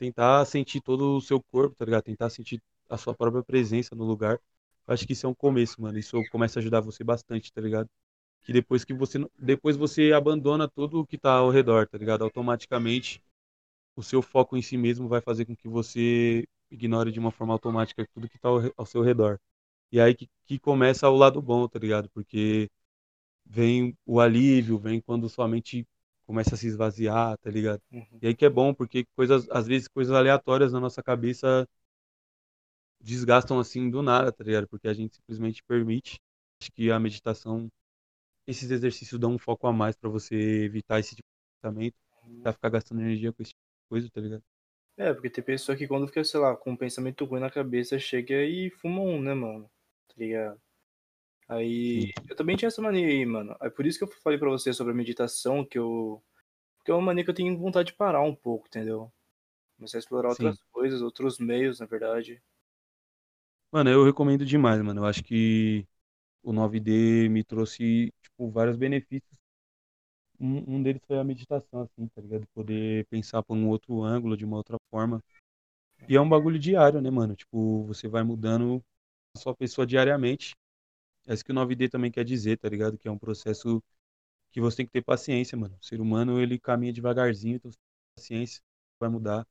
[0.02, 2.04] tentar sentir todo o seu corpo, tá ligado?
[2.04, 4.40] Tentar sentir a sua própria presença no lugar.
[4.88, 6.00] Acho que isso é um começo, mano.
[6.00, 7.88] Isso começa a ajudar você bastante, tá ligado?
[8.42, 12.24] Que depois que você, depois você abandona tudo o que tá ao redor, tá ligado?
[12.24, 13.24] Automaticamente
[13.96, 17.54] o seu foco em si mesmo vai fazer com que você ignore de uma forma
[17.54, 19.40] automática tudo que está ao, ao seu redor.
[19.92, 22.10] E aí que, que começa o lado bom, tá ligado?
[22.12, 22.70] Porque
[23.46, 25.88] vem o alívio, vem quando sua mente
[26.32, 27.82] começa a se esvaziar, tá ligado?
[27.92, 28.20] Uhum.
[28.22, 31.68] E aí que é bom, porque coisas, às vezes coisas aleatórias na nossa cabeça
[33.02, 34.66] desgastam assim do nada, tá ligado?
[34.70, 36.18] Porque a gente simplesmente permite.
[36.62, 37.68] Acho que a meditação,
[38.48, 41.96] esses exercícios dão um foco a mais pra você evitar esse tipo de pensamento,
[42.42, 44.44] pra ficar gastando energia com esse tipo de coisa, tá ligado?
[44.96, 48.00] É, porque tem pessoa que quando fica, sei lá, com um pensamento ruim na cabeça,
[48.00, 49.70] chega e fuma um, né, mano?
[50.08, 50.62] Tá ligado?
[51.52, 53.58] Aí, eu também tinha essa mania aí, mano.
[53.60, 56.24] É por isso que eu falei pra você sobre a meditação, que eu...
[56.78, 59.12] Porque é uma mania que eu tenho vontade de parar um pouco, entendeu?
[59.76, 60.46] Começar a explorar Sim.
[60.46, 62.42] outras coisas, outros meios, na verdade.
[63.70, 65.02] Mano, eu recomendo demais, mano.
[65.02, 65.86] Eu acho que
[66.42, 69.38] o 9D me trouxe, tipo, vários benefícios.
[70.40, 72.48] Um, um deles foi a meditação, assim, tá ligado?
[72.54, 75.22] Poder pensar por um outro ângulo, de uma outra forma.
[76.08, 77.36] E é um bagulho diário, né, mano?
[77.36, 78.82] Tipo, você vai mudando
[79.36, 80.56] a sua pessoa diariamente.
[81.32, 82.98] É isso que o 9D também quer dizer, tá ligado?
[82.98, 83.84] Que é um processo
[84.52, 85.78] que você tem que ter paciência, mano.
[85.82, 88.62] O ser humano, ele caminha devagarzinho, então você tem que ter paciência,
[89.00, 89.48] vai mudar.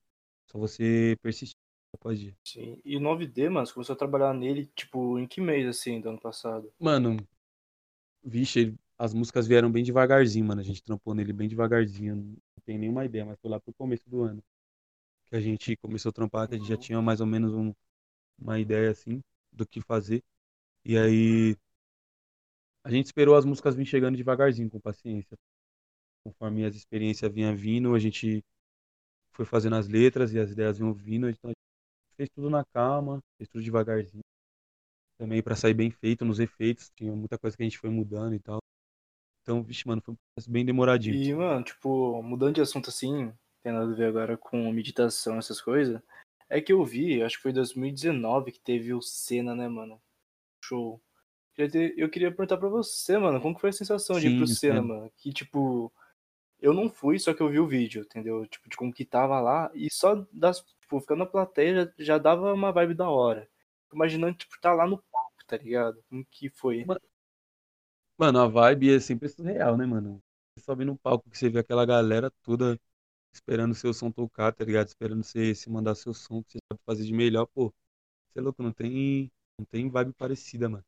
[0.51, 1.57] Só você persistir
[1.95, 2.37] após dia.
[2.45, 2.79] Sim.
[2.85, 6.11] E o 9D, mano, você começou a trabalhar nele, tipo, em que mês, assim, do
[6.11, 6.71] ano passado?
[6.81, 7.17] Mano,
[8.23, 10.61] vixe, as músicas vieram bem devagarzinho, mano.
[10.61, 12.17] A gente trampou nele bem devagarzinho.
[12.17, 14.43] Não tenho nenhuma ideia, mas foi lá pro começo do ano
[15.29, 16.81] que a gente começou a trampar, que a gente já Uhum.
[16.81, 17.75] tinha mais ou menos um-
[18.39, 19.23] uma ideia assim
[19.53, 20.23] do que fazer.
[20.85, 21.57] E aí
[22.85, 25.37] a gente esperou as músicas vir chegando devagarzinho, com paciência.
[26.25, 28.43] Conforme as experiências vinham vindo, a gente
[29.33, 32.65] foi fazendo as letras e as ideias vinham vindo, então a gente fez tudo na
[32.65, 34.23] calma, fez tudo devagarzinho.
[35.19, 38.35] Também pra sair bem feito nos efeitos, tinha muita coisa que a gente foi mudando
[38.35, 38.59] e tal.
[39.43, 41.17] Então, vixe, mano, foi um processo bem demoradinho.
[41.17, 45.61] E, mano, tipo, mudando de assunto assim, tem nada a ver agora com meditação, essas
[45.61, 46.01] coisas.
[46.49, 50.01] É que eu vi, acho que foi 2019 que teve o Senna, né, mano?
[50.63, 51.01] Show.
[51.97, 54.47] Eu queria perguntar pra você, mano, como que foi a sensação de ir Sim, pro
[54.47, 55.13] Senna, mano?
[55.17, 55.93] Que, tipo,
[56.61, 58.47] eu não fui, só que eu vi o vídeo, entendeu?
[58.47, 62.19] Tipo, de como que tava lá, e só das, tipo, ficando na plateia já, já
[62.19, 63.49] dava uma vibe da hora.
[63.93, 66.03] Imaginando, tipo, tá lá no palco, tá ligado?
[66.11, 66.85] Como que foi?
[66.85, 67.01] Mano,
[68.19, 70.23] Mano, a vibe é sempre surreal, né, mano?
[70.57, 72.79] Você sobe no palco que você vê aquela galera toda
[73.35, 74.89] esperando o seu som tocar, tá ligado?
[74.89, 77.75] Esperando você se mandar seu som que você sabe fazer de melhor, pô.
[78.29, 80.85] Você é louco, não tem, não tem vibe parecida, mano.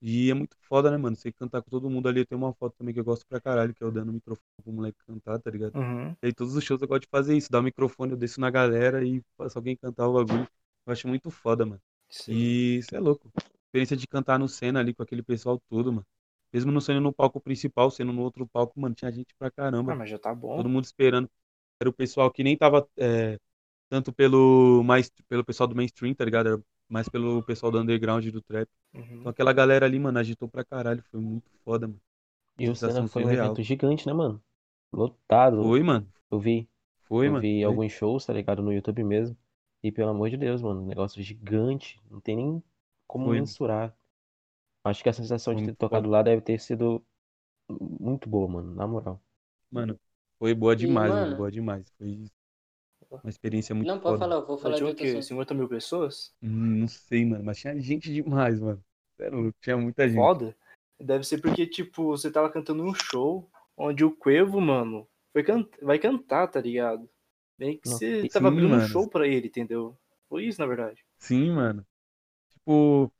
[0.00, 1.16] E é muito foda, né, mano?
[1.16, 2.24] Você cantar com todo mundo ali.
[2.24, 4.46] Tem uma foto também que eu gosto pra caralho, que é eu dando o microfone
[4.62, 5.76] pro moleque cantar, tá ligado?
[5.76, 6.10] Uhum.
[6.22, 8.40] E aí todos os shows eu gosto de fazer isso, dar o microfone, eu desço
[8.40, 10.48] na galera e faço alguém cantar o bagulho.
[10.86, 11.80] Eu acho muito foda, mano.
[12.08, 12.32] Sim.
[12.32, 13.30] E isso é louco.
[13.66, 16.06] Experiência de cantar no cena ali com aquele pessoal todo, mano.
[16.52, 19.92] Mesmo não sendo no palco principal, sendo no outro palco, mano, tinha gente pra caramba.
[19.92, 20.56] Ah, mas já tá bom.
[20.56, 21.28] Todo mundo esperando.
[21.80, 23.38] Era o pessoal que nem tava é,
[23.88, 26.48] tanto pelo, mais, pelo pessoal do mainstream, tá ligado?
[26.48, 28.68] Era mais pelo pessoal do underground e do trap.
[28.94, 29.20] Uhum.
[29.20, 31.02] Então aquela galera ali, mano, agitou pra caralho.
[31.10, 32.00] Foi muito foda, mano.
[32.58, 34.42] E o Senna foi um evento gigante, né, mano?
[34.92, 35.62] Lotado.
[35.62, 36.08] Foi, mano.
[36.30, 36.68] Eu vi,
[37.08, 37.42] Foi, eu mano.
[37.42, 37.64] vi Foi.
[37.64, 38.62] alguns shows, tá ligado?
[38.62, 39.36] No YouTube mesmo.
[39.82, 42.00] E pelo amor de Deus, mano, um negócio gigante.
[42.10, 42.62] Não tem nem
[43.06, 43.38] como Foi.
[43.40, 43.96] mensurar.
[44.84, 47.04] Acho que a sensação de ter muito tocado lá deve ter sido
[48.00, 49.22] muito boa, mano, na moral.
[49.70, 49.98] Mano,
[50.38, 51.30] foi boa demais, mano.
[51.30, 51.90] mano- Boa demais.
[51.98, 52.26] Foi
[53.22, 54.18] uma experiência muito Não, pode foda.
[54.18, 55.10] falar, eu vou falar de Tinha o outro quê?
[55.10, 55.24] assunto.
[55.24, 56.32] 50 mil pessoas?
[56.42, 58.84] Hum, Não sei, mano, mas tinha gente demais, mano.
[59.16, 60.16] Sério, tinha muita gente.
[60.16, 60.56] Foda.
[61.00, 65.64] Deve ser porque, tipo, você tava cantando um show onde o Cuevo, mano, foi can...
[65.80, 67.08] vai cantar, tá ligado?
[67.58, 68.88] Bem que você sim, tava abrindo um mano.
[68.88, 69.96] show pra ele, entendeu?
[70.28, 71.04] Foi isso, na verdade.
[71.18, 71.86] Sim, mano.
[72.52, 73.12] Tipo,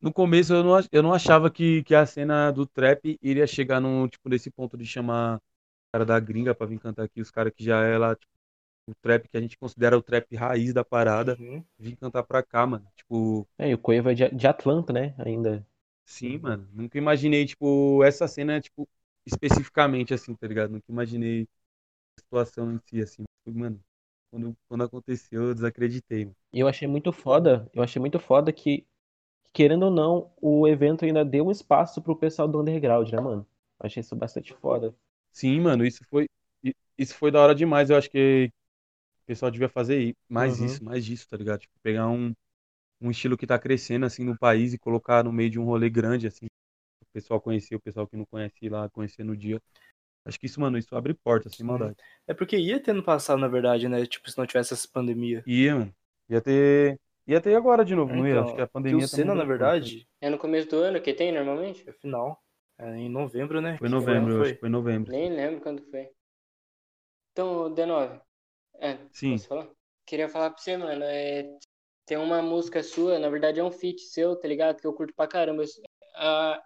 [0.00, 3.80] no começo eu não, eu não achava que, que a cena do trap iria chegar
[3.80, 5.40] num, tipo, nesse ponto de chamar o
[5.92, 8.32] cara da gringa pra vir cantar aqui, os caras que já é lá, tipo,
[8.90, 11.64] o trap que a gente considera o trap raiz da parada, Uhum.
[11.78, 12.86] vir cantar pra cá, mano.
[12.96, 15.14] Tipo, É, e o Cueva é de, de Atlanta, né?
[15.18, 15.64] Ainda.
[16.04, 16.68] sim, mano.
[16.72, 18.88] Nunca imaginei, tipo, essa cena, tipo,
[19.26, 20.70] especificamente assim, tá ligado?
[20.72, 21.48] Nunca imaginei
[22.18, 23.24] a situação em si, assim.
[23.46, 23.80] Mano,
[24.30, 26.36] quando, quando aconteceu, eu desacreditei, mano.
[26.52, 28.86] E eu achei muito foda, eu achei muito foda que,
[29.52, 33.46] querendo ou não, o evento ainda deu um espaço pro pessoal do underground, né, mano?
[33.80, 34.94] Eu achei isso bastante foda.
[35.32, 36.28] Sim, mano, isso foi,
[36.98, 37.90] isso foi da hora demais.
[37.90, 38.52] Eu acho que
[39.30, 40.60] pessoal devia fazer mais Uhum.
[40.60, 41.60] isso, mais disso, tá ligado?
[41.60, 42.34] Tipo, pegar um,
[43.00, 45.90] um estilo que tá crescendo, assim, no país e colocar no meio de um rolê
[45.90, 46.46] grande, assim.
[47.02, 49.60] O pessoal conhecer, o pessoal que não conhece ir lá conhecer no dia.
[50.26, 51.66] Acho que isso, mano, isso abre portas, sem Sim.
[51.66, 51.96] maldade.
[52.26, 54.06] É porque ia ter no passado, na verdade, né?
[54.06, 55.46] Tipo, se não tivesse essa pandemia.
[55.46, 55.94] Ia, mano.
[56.30, 56.98] Ia ter.
[57.26, 58.40] Ia ter agora de novo, não ia?
[58.40, 60.78] Então, Acho que a que pandemia o tá Senna, na verdade, É no começo do
[60.82, 61.88] ano que tem normalmente?
[61.88, 62.42] é final.
[62.78, 63.78] É em novembro, né?
[63.78, 64.50] Foi Que novembro, eu foi?
[64.50, 65.12] acho que foi novembro.
[65.12, 66.10] Nem lembro quando foi.
[67.32, 68.20] Então, D9.
[68.80, 69.36] É, Sim.
[69.36, 69.68] posso falar?
[70.06, 71.04] Queria falar pra você, mano.
[71.04, 71.44] É,
[72.06, 74.80] tem uma música sua, na verdade é um feat seu, tá ligado?
[74.80, 75.64] Que eu curto pra caramba.
[76.16, 76.62] A-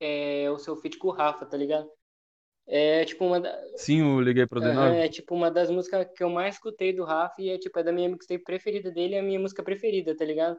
[0.00, 1.90] é o seu feat com o Rafa, tá ligado?
[2.66, 5.04] É tipo uma, da- Sim, eu liguei pro Aham, D9.
[5.04, 7.82] é tipo uma das músicas que eu mais escutei do Rafa e é tipo é
[7.84, 10.58] da minha mixtape preferida dele, é a minha música preferida, tá ligado?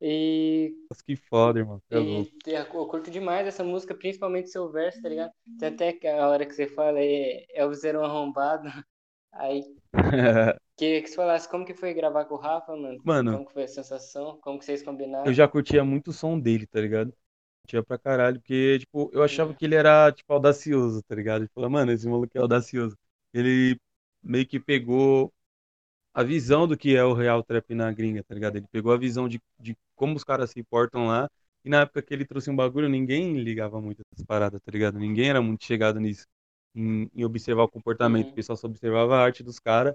[0.00, 1.80] E, Nossa, que foda, irmão.
[1.90, 5.32] É e eu curto demais essa música, principalmente seu verso, tá ligado?
[5.58, 8.68] Tem até a hora que você fala é Elvis era um arrombado.
[9.32, 9.62] Aí
[10.76, 13.04] queria que você falasse como que foi gravar com o Rafa, mano.
[13.04, 14.38] Mano, Como que foi a sensação?
[14.40, 15.24] Como que vocês combinaram?
[15.24, 17.12] eu já curtia muito o som dele, tá ligado?
[17.62, 21.42] Curtia pra caralho, porque, tipo, eu achava que ele era, tipo, audacioso, tá ligado?
[21.42, 22.96] Ele falou, mano, esse maluco é audacioso.
[23.32, 23.78] Ele
[24.22, 25.32] meio que pegou
[26.14, 28.56] a visão do que é o real trap na gringa, tá ligado?
[28.58, 31.30] Ele pegou a visão de, de como os caras se portam lá,
[31.64, 34.98] e na época que ele trouxe um bagulho, ninguém ligava muito essas paradas, tá ligado?
[34.98, 36.26] Ninguém era muito chegado nisso,
[36.76, 38.26] em, em observar o comportamento.
[38.26, 38.32] Uhum.
[38.32, 39.94] O pessoal só observava a arte dos caras,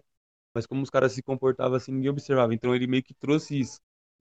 [0.54, 2.54] mas como os caras se comportavam assim, ninguém observava.
[2.54, 3.80] Então ele meio que trouxe isso.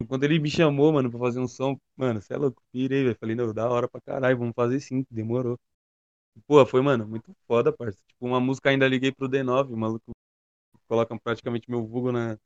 [0.08, 3.16] Quando ele me chamou, mano, pra fazer um som, mano, você é louco, pirei, velho.
[3.20, 5.58] Falei, não, da hora pra caralho, vamos fazer sim, demorou.
[6.46, 7.98] Pô, foi, mano, muito foda, parça.
[8.06, 10.12] Tipo, uma música ainda liguei pro D9, o maluco
[10.88, 12.38] coloca praticamente meu vulgo na.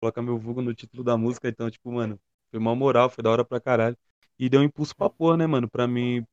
[0.00, 2.18] Coloca meu vulgo no título da música, então, tipo, mano,
[2.50, 3.96] foi mal moral, foi da hora pra caralho.
[4.38, 6.26] E deu um impulso pra porra, né, mano, pra mim,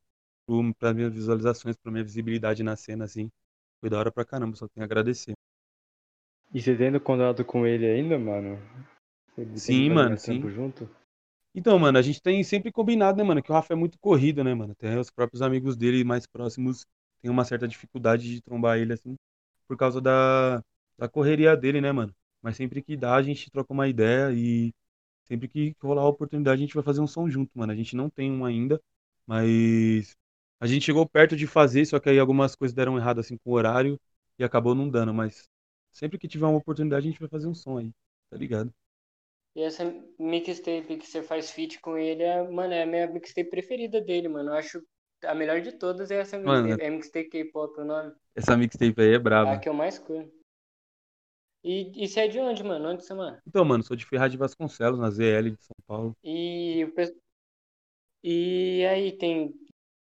[0.48, 3.30] pro, pra minhas visualizações, pra minha visibilidade na cena, assim.
[3.80, 5.34] Foi da hora pra caramba, só tenho a agradecer.
[6.54, 8.58] E você tendo contato com ele ainda, mano?
[9.36, 10.40] Tem Sim, mano, sim.
[10.48, 10.88] junto?
[11.54, 14.42] Então, mano, a gente tem sempre combinado, né, mano, que o Rafa é muito corrido,
[14.42, 14.72] né, mano.
[14.72, 16.86] Até os próprios amigos dele mais próximos
[17.20, 19.16] têm uma certa dificuldade de trombar ele, assim,
[19.66, 20.62] por causa da,
[20.96, 22.14] da correria dele, né, mano.
[22.40, 24.72] Mas sempre que dá, a gente troca uma ideia e
[25.24, 27.72] sempre que rolar a oportunidade, a gente vai fazer um som junto, mano.
[27.72, 28.80] A gente não tem um ainda,
[29.26, 30.16] mas
[30.60, 33.50] a gente chegou perto de fazer, só que aí algumas coisas deram errado, assim, com
[33.50, 34.00] o horário
[34.38, 35.14] e acabou não dando.
[35.14, 35.48] Mas
[35.92, 37.92] sempre que tiver uma oportunidade, a gente vai fazer um som aí,
[38.30, 38.72] tá ligado?
[39.54, 39.84] E essa
[40.18, 44.26] mixtape que você faz feat com ele, é, mano, é a minha mixtape preferida dele,
[44.28, 44.50] mano.
[44.50, 44.82] Eu acho
[45.24, 48.14] a melhor de todas é essa Mano, mixtape, é mixtape K-pop o nome.
[48.34, 49.52] Essa mixtape aí é É braba.
[49.52, 50.32] a que eu mais curto.
[51.62, 52.88] E, e você é de onde, mano?
[52.88, 53.40] Onde você mora?
[53.46, 56.16] Então, mano, sou de Ferraz de Vasconcelos, na ZL de São Paulo.
[56.22, 56.88] E, o
[58.22, 59.52] e aí tem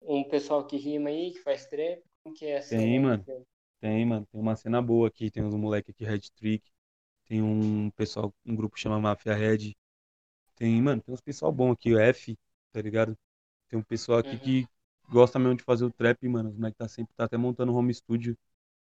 [0.02, 2.04] um pessoal que rima aí, que faz trap?
[2.24, 2.86] Como que é assim?
[2.86, 3.28] Tem, mano.
[3.82, 6.72] Tem, mano, tem uma cena boa aqui, tem uns moleque aqui, Red Trick,
[7.26, 9.76] tem um pessoal, um grupo que chama Mafia Red,
[10.58, 12.38] tem, mano, tem uns pessoal bom aqui, o F,
[12.74, 13.18] tá ligado?
[13.70, 14.40] Tem um pessoal aqui Uhum.
[14.40, 14.68] que
[15.10, 17.94] gosta mesmo de fazer o trap, mano, os moleque tá sempre, tá até montando home
[17.94, 18.38] studio,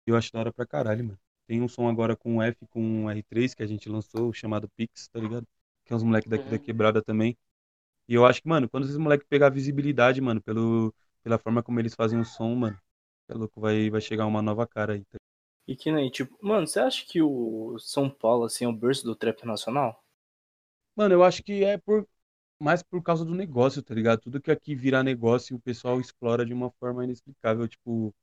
[0.07, 1.21] e eu acho da hora pra caralho, mano.
[1.47, 4.69] Tem um som agora com o F, com o R3, que a gente lançou, chamado
[4.77, 5.47] Pix, tá ligado?
[5.85, 6.61] Que é uns moleque daqui da Uhum.
[6.61, 7.37] quebrada também.
[8.09, 10.95] E eu acho que, mano, quando esses moleques pegar visibilidade, mano, pelo,
[11.27, 12.79] pela forma como eles fazem o som, mano,
[13.29, 15.19] é louco, vai, vai chegar uma nova cara aí, tá
[15.67, 19.03] E que nem, tipo, mano, você acha que o São Paulo, assim, é o berço
[19.03, 20.01] do trap nacional?
[20.95, 22.07] Mano, eu acho que é por
[22.61, 24.21] mais por causa do negócio, tá ligado?
[24.21, 27.67] Tudo que aqui virar negócio, o pessoal explora de uma forma inexplicável.
[27.67, 28.15] Tipo,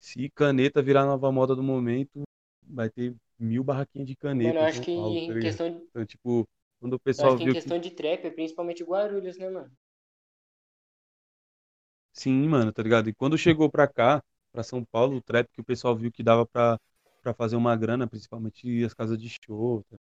[0.00, 2.24] se caneta virar nova moda do momento,
[2.62, 5.58] vai ter mil barraquinhas de caneta Mano, eu acho São que Paulo, tá em ligado?
[5.58, 6.48] questão, eu Então, tipo,
[6.80, 7.60] quando o acho pessoal que em viu que.
[7.60, 9.72] questão de trap é principalmente Guarulhos, né, mano?
[12.14, 13.10] Sim, mano, tá ligado?
[13.10, 16.24] E quando chegou pra cá, pra São Paulo, o trap que o pessoal viu que
[16.24, 16.78] dava pra,
[17.22, 19.84] pra fazer uma grana, principalmente as casas de show.
[19.90, 19.96] tá?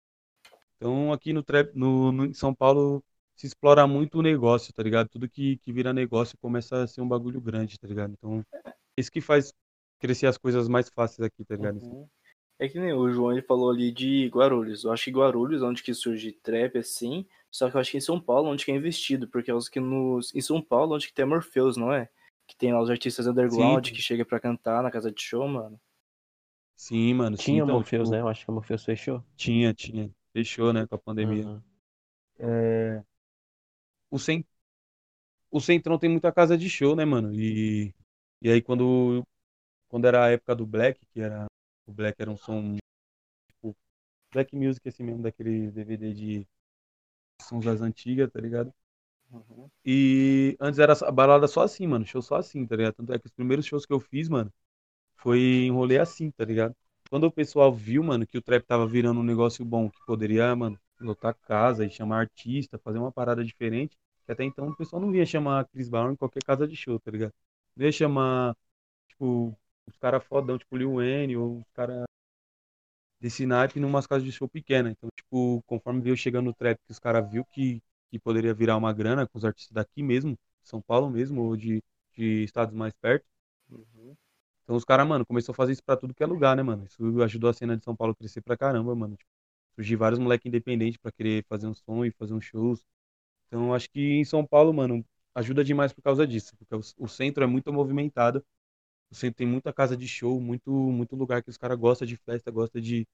[0.77, 3.03] Então, aqui no trap, no, no- em São Paulo,
[3.35, 5.09] se explora muito o negócio, tá ligado?
[5.09, 8.13] Tudo que, que vira negócio começa a ser um bagulho grande, tá ligado?
[8.13, 8.45] Então,
[8.97, 9.53] isso que faz
[9.99, 11.81] crescer as coisas mais fáceis aqui, tá ligado?
[11.81, 12.09] Uhum.
[12.59, 14.83] É que nem o João ele falou ali de Guarulhos.
[14.83, 17.97] Eu acho que Guarulhos, é onde que surge trap, assim, só que eu acho que
[17.97, 20.33] em São Paulo, onde que é investido, porque é os que nos...
[20.33, 22.09] em São Paulo, onde que tem a Morpheus, não é?
[22.47, 23.93] Que tem lá os artistas underground Sim.
[23.93, 25.79] que chega pra cantar na casa de show, mano.
[26.75, 28.21] Sim, mano, sim, Tinha então, Morpheus, tipo, né?
[28.21, 29.23] Eu acho que a Morpheus fechou.
[29.35, 30.09] Tinha, tinha.
[30.31, 31.45] Fechou, né, com a pandemia.
[31.45, 31.61] Uhum.
[32.39, 33.03] É,
[34.09, 34.45] o, cen...
[35.51, 37.33] o Centrão tem muita casa de show, né, mano?
[37.33, 37.93] E,
[38.41, 39.23] e aí quando,
[39.87, 41.45] quando era a época do Black, que era.
[41.85, 42.75] O Black era um som,
[43.47, 43.75] tipo,
[44.31, 46.47] Black Music, assim mesmo, daquele DVD de
[47.41, 48.73] sons das antigas, tá ligado?
[49.31, 49.69] Uhum.
[49.85, 52.93] E antes era a balada só assim, mano, show só assim, tá ligado?
[52.95, 54.53] Tanto é que os primeiros shows que eu fiz, mano,
[55.15, 56.75] foi em rolê assim, tá ligado?
[57.09, 60.55] Quando o pessoal viu, mano, que o trap tava virando um negócio bom, que poderia,
[60.55, 65.01] mano, lotar casa e chamar artista, fazer uma parada diferente, que até então o pessoal
[65.01, 67.33] não ia chamar Chris Brown em qualquer casa de show, tá ligado?
[67.75, 68.55] Não ia chamar,
[69.09, 69.57] tipo,
[69.87, 72.05] os caras fodão, tipo Lil Wayne, ou os caras
[73.19, 74.91] desse naipe numas casas de show pequena.
[74.91, 77.81] Então, tipo, conforme veio chegando o trap, que os caras viu que,
[78.11, 81.81] que poderia virar uma grana com os artistas daqui mesmo, São Paulo mesmo, ou de,
[82.13, 83.25] de estados mais perto.
[83.69, 84.15] Uhum.
[84.63, 86.85] Então os caras, mano, começou a fazer isso pra tudo que é lugar, né, mano?
[86.85, 89.15] Isso ajudou a cena de São Paulo a crescer pra caramba, mano.
[89.17, 89.29] Tipo,
[89.75, 92.85] surgir vários moleques independentes pra querer fazer um som e fazer uns shows.
[93.47, 95.05] Então acho que em São Paulo, mano,
[95.35, 98.43] ajuda demais por causa disso, porque o, o centro é muito movimentado.
[99.13, 102.51] Centro tem muita casa de show, muito muito lugar que os caras gostam de festa,
[102.51, 103.07] gostam de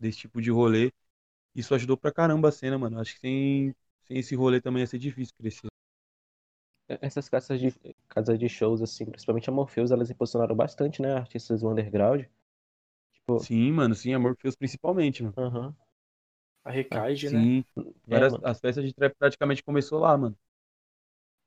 [0.00, 0.92] desse tipo de rolê.
[1.54, 3.00] Isso ajudou pra caramba a cena, mano.
[3.00, 3.76] Acho que sem,
[4.06, 5.68] sem esse rolê também ia ser difícil crescer.
[7.00, 7.72] Essas casas de,
[8.08, 11.14] casas de shows, assim, principalmente a Morpheus, elas impulsionaram bastante, né?
[11.14, 12.24] Artistas do underground.
[13.14, 15.36] Tipo, Sim, mano, sim, a Morpheus principalmente, mano.
[15.36, 15.74] aham.
[16.64, 17.50] A Recaide, né?
[17.52, 17.64] Sim,
[18.10, 20.36] É, várias, as festas de trap praticamente começou lá, mano.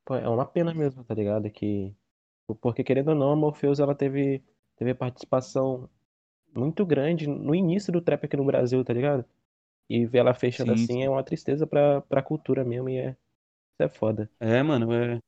[0.06, 1.50] Pô, é uma pena mesmo, tá ligado?
[1.52, 1.94] Que,
[2.56, 4.44] porque querendo ou não, a Morpheus, ela teve,
[4.78, 5.90] teve participação
[6.56, 9.26] muito grande no início do trap aqui no Brasil, tá ligado?
[9.90, 11.06] E ver ela fechando Sim, assim sim.
[11.06, 14.30] é uma tristeza pra, pra cultura mesmo e é, isso é foda.
[14.40, 15.20] É, mano, é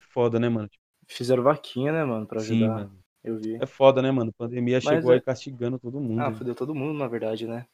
[0.00, 0.70] foda, né, mano?
[1.08, 2.70] Fizeram vaquinha, né, mano, pra Sim, ajudar.
[2.70, 3.04] mano.
[3.24, 3.60] Eu vi.
[3.60, 4.30] É foda, né, mano?
[4.30, 6.26] A pandemia Mas chegou é- aí castigando todo mundo.
[6.26, 6.40] Ah, né?
[6.40, 7.66] fudeu todo mundo, na verdade, né?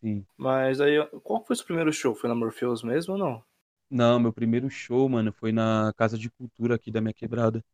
[0.00, 0.26] Sim.
[0.36, 2.14] Mas aí, qual foi o seu primeiro show?
[2.14, 3.44] Foi na Morpheus mesmo ou não?
[3.94, 7.64] Não, meu primeiro show, mano, foi na Casa de Cultura aqui da minha quebrada.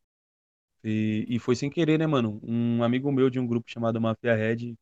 [0.84, 2.40] E, e foi sem querer, né, mano?
[2.42, 4.76] Um amigo meu de um grupo chamado Mafia Red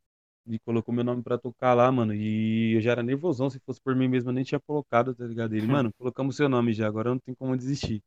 [0.46, 2.14] me colocou meu nome pra tocar lá, mano.
[2.14, 5.26] E eu já era nervosão, se fosse por mim mesmo, eu nem tinha colocado, tá
[5.26, 5.54] ligado?
[5.54, 8.02] Ele, mano, colocamos seu nome já, agora não tem como desistir.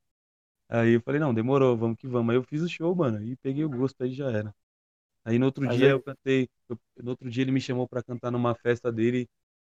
[0.69, 2.32] Aí eu falei, não, demorou, vamos que vamos.
[2.32, 4.53] Aí eu fiz o show, mano, e peguei o gosto, aí já era.
[5.25, 7.88] Aí no outro Mas dia aí- eu cantei, eu- no outro dia ele me chamou
[7.88, 9.27] pra cantar numa festa dele,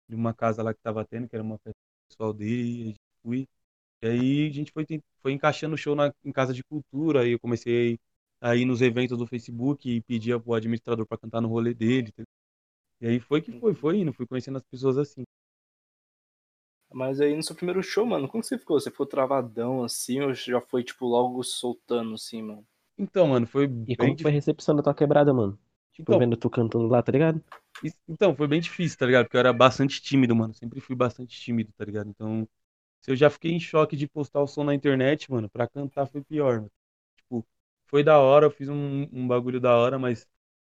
[0.08, 1.78] de uma casa lá que tava tendo, que era uma festa
[2.08, 2.96] pessoal dele, e
[3.28, 3.48] fui.
[4.02, 4.86] E aí a gente foi,
[5.22, 7.98] foi encaixando o show na, em casa de cultura, aí eu comecei
[8.40, 12.12] a ir nos eventos do Facebook e pedia pro administrador pra cantar no rolê dele.
[12.12, 12.24] tá?
[13.00, 15.24] E aí foi que foi, foi indo, fui conhecendo as pessoas assim.
[16.92, 18.78] Mas aí no seu primeiro show, mano, como que você ficou?
[18.78, 22.66] Você ficou travadão assim ou já foi, tipo, logo soltando assim, mano?
[22.98, 25.58] Então, mano, foi E como foi a recepção da tua quebrada, mano?
[25.92, 27.42] Tipo, Então, vendo tu cantando lá, tá ligado?
[27.82, 29.24] Isso- Então, foi bem difícil, tá ligado?
[29.26, 30.54] Porque eu era bastante tímido, mano.
[30.54, 32.08] Sempre fui bastante tímido, tá ligado?
[32.10, 32.48] Então,
[33.00, 36.06] se eu já fiquei em choque de postar o som na internet, mano, pra cantar
[36.06, 36.70] foi pior, mano.
[37.16, 37.46] Tipo,
[37.86, 40.26] foi da hora, eu fiz um, um bagulho da hora, mas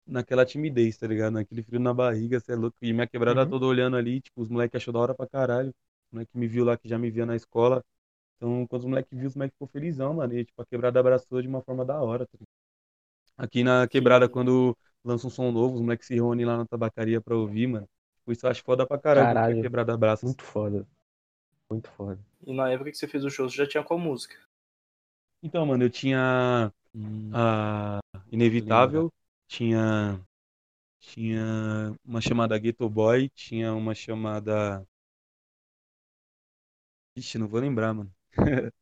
[0.06, 1.34] naquela timidez, tá ligado?
[1.34, 2.76] Naquele frio na barriga, você é louco.
[2.82, 3.46] E minha quebrada Uhum.
[3.46, 5.70] toda olhando ali, tipo, os moleques achou da hora pra caralho.
[6.12, 7.84] O moleque me viu lá, que já me via na escola.
[8.36, 10.34] Então, quando os moleques viu, os moleques ficou felizão, mano.
[10.38, 12.48] E, tipo, a quebrada abraçou de uma forma da hora, tá ligado?
[13.38, 17.20] Aqui na quebrada, quando lança um som novo, os moleques se reúnem lá na tabacaria
[17.20, 17.88] pra ouvir, mano.
[18.18, 19.54] Tipo, Isso eu acho foda pra caralho, Caralho.
[19.54, 20.26] a quebrada abraça.
[20.26, 20.86] Muito foda.
[21.70, 22.18] Muito foda.
[22.46, 24.38] E na época que você fez o show, você já tinha qual música?
[25.42, 27.40] Então, mano, eu tinha Hum.
[27.40, 28.00] a
[28.32, 29.12] Inevitável,
[29.48, 30.20] tinha
[31.00, 34.86] tinha uma chamada Ghetto Boy, tinha uma chamada
[37.16, 38.12] Ixi, não vou lembrar, mano.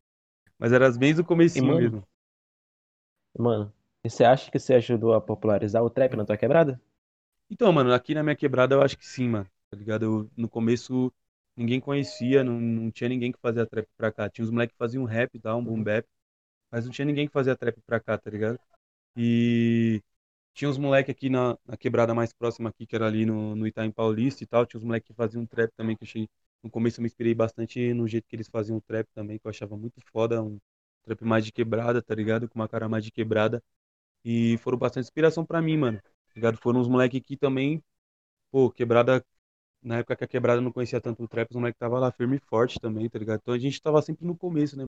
[0.59, 2.07] Mas era as bem do comecinho mano, mesmo.
[3.39, 3.73] Mano,
[4.03, 6.81] e você acha que você ajudou a popularizar o trap na tua quebrada?
[7.51, 9.47] Então, mano, aqui na minha quebrada eu acho que sim, mano.
[9.71, 10.05] Tá ligado?
[10.05, 11.13] Eu, no começo
[11.57, 14.29] ninguém conhecia, não, não tinha ninguém que fazia trap pra cá.
[14.31, 16.07] Tinha uns moleques que faziam rap e tal, um boom bap,
[16.71, 18.59] mas não tinha ninguém que fazia trap pra cá, tá ligado?
[19.17, 20.03] E
[20.55, 23.67] tinha uns moleque aqui na, na quebrada mais próxima aqui, que era ali no, no
[23.67, 24.67] Itaim Paulista e tal.
[24.67, 26.29] Tinha uns moleque que faziam um trap também, que eu achei.
[26.63, 29.47] No começo eu me inspirei bastante no jeito que eles faziam o trap também, que
[29.47, 30.43] eu achava muito foda.
[30.43, 30.59] Um
[31.05, 32.49] trap mais de quebrada, tá ligado?
[32.49, 33.63] Com uma cara mais de quebrada.
[34.25, 35.99] E foram bastante inspiração pra mim, mano.
[36.01, 36.59] Tá ligado?
[36.59, 37.83] Foram uns moleque aqui também.
[38.51, 39.25] Pô, quebrada.
[39.85, 42.37] Na época que a quebrada não conhecia tanto o trap, os moleque tava lá firme
[42.39, 43.41] e forte também, tá ligado?
[43.43, 44.87] Então a gente tava sempre no começo, né?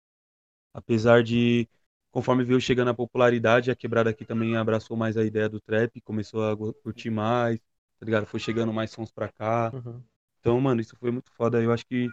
[0.74, 1.68] Apesar de
[2.10, 6.00] conforme veio chegando a popularidade, a quebrada aqui também abraçou mais a ideia do trap,
[6.02, 7.58] começou a curtir mais,
[7.98, 8.26] tá ligado?
[8.26, 9.70] Foi chegando mais sons pra cá.
[9.74, 10.02] Uhum.
[10.40, 11.62] Então, mano, isso foi muito foda.
[11.62, 12.08] Eu acho que,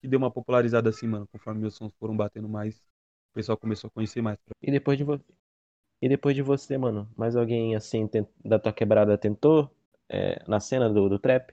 [0.00, 1.26] que deu uma popularizada assim, mano.
[1.28, 4.38] Conforme meus sons foram batendo mais, o pessoal começou a conhecer mais.
[4.62, 5.24] E depois de você.
[6.02, 8.28] E depois de você, mano, mais alguém assim tent...
[8.44, 9.70] da tua quebrada tentou
[10.08, 11.52] é, na cena do, do trap?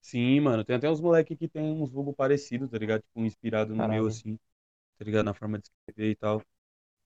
[0.00, 0.64] Sim, mano.
[0.64, 3.02] Tem até uns moleques que tem uns vulgo parecidos, tá ligado?
[3.02, 3.84] Tipo, inspirado no Caralho.
[3.84, 4.38] meu, assim,
[4.98, 5.26] tá ligado?
[5.26, 6.42] Na forma de escrever e tal.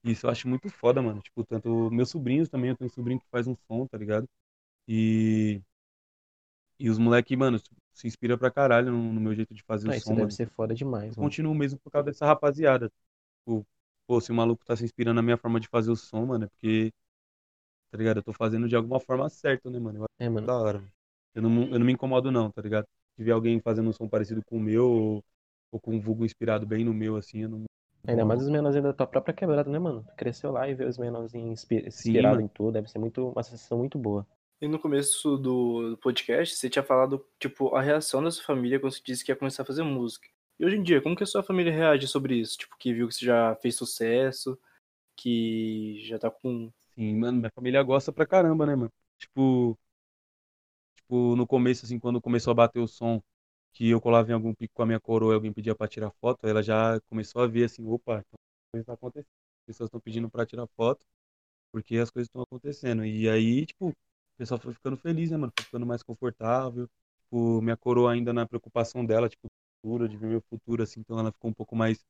[0.04, 1.22] Isso eu acho muito foda, mano.
[1.22, 4.28] Tipo, tanto meus sobrinhos também, eu tenho um sobrinho que faz um som, tá ligado?
[4.88, 5.62] E.
[6.78, 7.58] E os moleques, mano,
[7.92, 10.30] se inspira pra caralho no, no meu jeito de fazer Ah, o isso som, deve
[10.30, 10.34] mano.
[10.34, 11.34] ser foda demais, Eu mano.
[11.34, 12.90] continuo mesmo por causa dessa rapaziada.
[13.40, 13.66] Tipo,
[14.06, 16.46] pô, se o maluco tá se inspirando na minha forma de fazer o som, mano,
[16.46, 16.92] é porque,
[17.90, 18.18] tá ligado?
[18.18, 20.00] Eu tô fazendo de alguma forma certa, né, mano?
[20.00, 20.48] Eu acho É, mano.
[20.48, 20.93] da hora.
[21.34, 22.86] Eu não, eu não me incomodo, não, tá ligado?
[23.16, 25.24] Se ver alguém fazendo um som parecido com o meu, ou,
[25.72, 27.64] ou com um vulgo inspirado bem no meu, assim, eu não.
[28.06, 30.04] Ainda mais os menorzinhos da tua própria quebrada, né, mano?
[30.16, 33.78] Cresceu lá e ver os menorzinhos inspi- inspirados em tudo, deve ser muito, uma sensação
[33.78, 34.26] muito boa.
[34.60, 38.78] E no começo do do podcast, você tinha falado, tipo, a reação da sua família
[38.78, 40.28] quando você disse que ia começar a fazer música.
[40.58, 42.56] E hoje em dia, como que a sua família reage sobre isso?
[42.58, 44.58] Tipo, que viu que você já fez sucesso,
[45.16, 46.70] que já tá com.
[46.94, 48.92] Sim, mano, minha família gosta pra caramba, né, mano?
[49.18, 49.78] Tipo,
[51.04, 53.22] tipo, no começo, assim, quando começou a bater o som,
[53.72, 56.10] que eu colava em algum pico com a minha coroa e alguém pedia pra tirar
[56.20, 59.28] foto, ela já começou a ver assim, opa, então as coisas tá acontecendo.
[59.62, 61.06] As pessoas estão pedindo pra tirar foto,
[61.72, 63.04] porque as coisas estão acontecendo.
[63.04, 63.94] E aí, tipo, o
[64.38, 65.52] pessoal foi ficando feliz, né, mano?
[65.56, 66.88] Foi ficando mais confortável.
[67.24, 69.48] Tipo, minha coroa ainda na preocupação dela, tipo,
[69.82, 72.04] futuro, de ver meu futuro, assim, então ela ficou um pouco mais,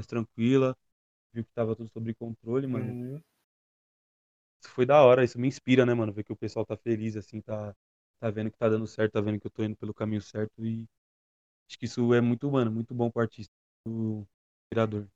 [0.00, 0.76] mais tranquila,
[1.32, 2.86] viu que tava tudo sob controle, mano.
[2.86, 3.22] Uhum.
[4.62, 6.12] Isso foi da hora, isso me inspira, né, mano?
[6.12, 7.74] Ver que o pessoal tá feliz, assim, tá,
[8.20, 10.64] tá vendo que tá dando certo, tá vendo que eu tô indo pelo caminho certo
[10.66, 10.86] e
[11.68, 13.52] acho que isso é muito, mano, muito bom pro artista,
[13.84, 14.26] pro
[14.66, 15.08] inspirador.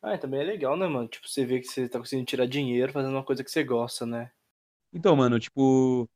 [0.00, 1.08] Ah, também é legal, né, mano?
[1.08, 4.06] Tipo, você vê que você tá conseguindo tirar dinheiro fazendo uma coisa que você gosta,
[4.06, 4.30] né?
[4.92, 6.08] Então, mano, tipo,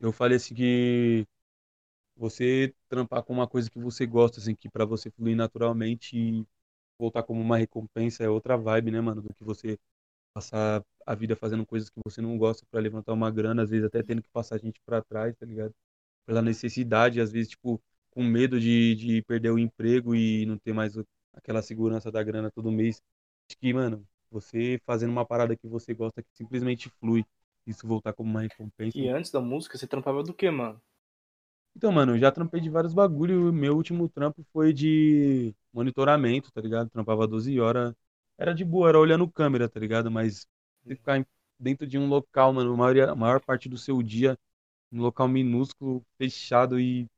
[0.00, 1.26] eu falei assim que
[2.16, 6.46] você trampar com uma coisa que você gosta, assim, que pra você fluir naturalmente e
[6.98, 9.78] voltar como uma recompensa é outra vibe, né, mano, do que você
[10.34, 13.86] passar a vida fazendo coisas que você não gosta pra levantar uma grana, às vezes
[13.86, 15.74] até tendo que passar a gente pra trás, tá ligado?
[16.26, 20.72] Pela necessidade, às vezes, tipo, com medo de, de perder o emprego e não ter
[20.72, 20.94] mais
[21.34, 23.02] aquela segurança da grana todo mês.
[23.48, 27.24] Acho que, mano, você fazendo uma parada que você gosta que simplesmente flui,
[27.66, 28.96] isso voltar como uma recompensa.
[28.96, 30.82] E antes da música, você trampava do quê, mano?
[31.74, 33.50] Então, mano, eu já trampei de vários bagulho.
[33.50, 36.88] O meu último trampo foi de monitoramento, tá ligado?
[36.90, 37.94] Trampava 12 horas.
[38.38, 40.10] Era de boa, era olhando câmera, tá ligado?
[40.10, 40.46] Mas
[40.86, 41.26] você ficar
[41.58, 44.38] dentro de um local, mano, a maioria, a maior parte do seu dia,
[44.92, 47.08] um local minúsculo, fechado e o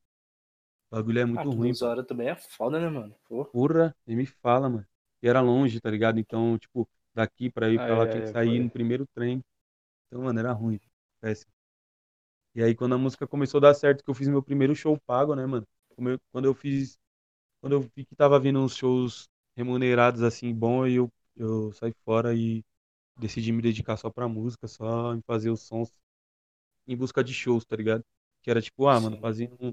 [0.97, 1.75] bagulho é ah, muito que ruim.
[1.75, 3.14] 12 horas também é foda, né, mano?
[3.53, 4.87] Porra, me fala, mano.
[5.23, 6.19] E era longe, tá ligado?
[6.21, 9.43] Então, tipo, daqui pra ir pra lá É, tinha que sair no primeiro trem.
[10.09, 10.81] Então, mano, era ruim.
[11.21, 11.53] Péssimo.
[12.55, 14.99] E aí, quando a música começou a dar certo, que eu fiz meu primeiro show
[15.07, 15.66] pago, né, mano?
[15.99, 16.99] Eu- Quando eu fiz.
[17.61, 21.93] Quando eu vi que tava vindo uns shows remunerados assim, bom, aí eu, eu saí
[22.05, 22.64] fora e
[23.19, 25.93] decidi me dedicar só pra música, só em fazer os sons
[26.87, 28.05] em busca de shows, tá ligado?
[28.43, 29.21] Que era tipo, ah, mano, Sim.
[29.21, 29.73] fazia um.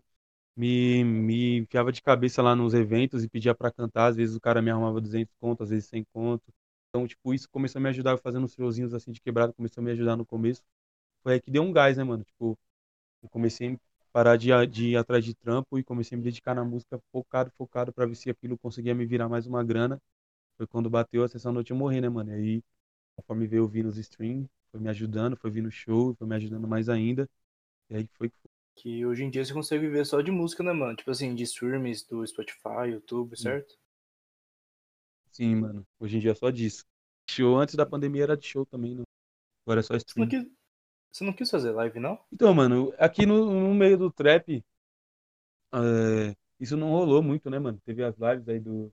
[0.58, 4.08] Me, me enfiava de cabeça lá nos eventos e pedia pra cantar.
[4.08, 6.44] Às vezes o cara me arrumava 200 conto, às vezes 100 conto.
[6.90, 9.86] Então, tipo, isso começou a me ajudar fazendo uns showzinhos assim de quebrado, começou a
[9.86, 10.64] me ajudar no começo.
[11.24, 12.24] Foi aí que deu um gás, né, mano?
[12.24, 12.58] Tipo,
[13.24, 13.78] eu comecei a
[14.14, 17.52] parar de, de ir atrás de trampo e comecei a me dedicar na música focado,
[17.58, 20.02] focado pra ver se aquilo conseguia me virar mais uma grana.
[20.58, 22.32] Foi quando bateu a sessão Noite eu morri, né, mano?
[22.32, 22.64] E aí,
[23.16, 26.90] conforme veio vindo os streams, foi me ajudando, foi vindo show, foi me ajudando mais
[26.90, 27.30] ainda.
[27.90, 28.52] E aí foi que foi.
[28.74, 30.96] Que hoje em dia você consegue viver só de música, né, mano?
[30.96, 33.44] Tipo assim, de streams do Spotify, YouTube, Sim.
[33.44, 33.76] certo?
[35.32, 35.86] Sim, mano.
[36.00, 36.84] Hoje em dia é só disso.
[37.30, 39.04] Show antes da pandemia era de show também, né?
[39.66, 40.30] Agora é só Você não stream.
[40.30, 40.46] quis,
[41.12, 42.20] você não quis fazer live, não?
[42.32, 44.64] Então, mano, aqui no, no meio do trap,
[45.74, 47.80] é, isso não rolou muito, né, mano?
[47.86, 48.92] Teve as lives aí do,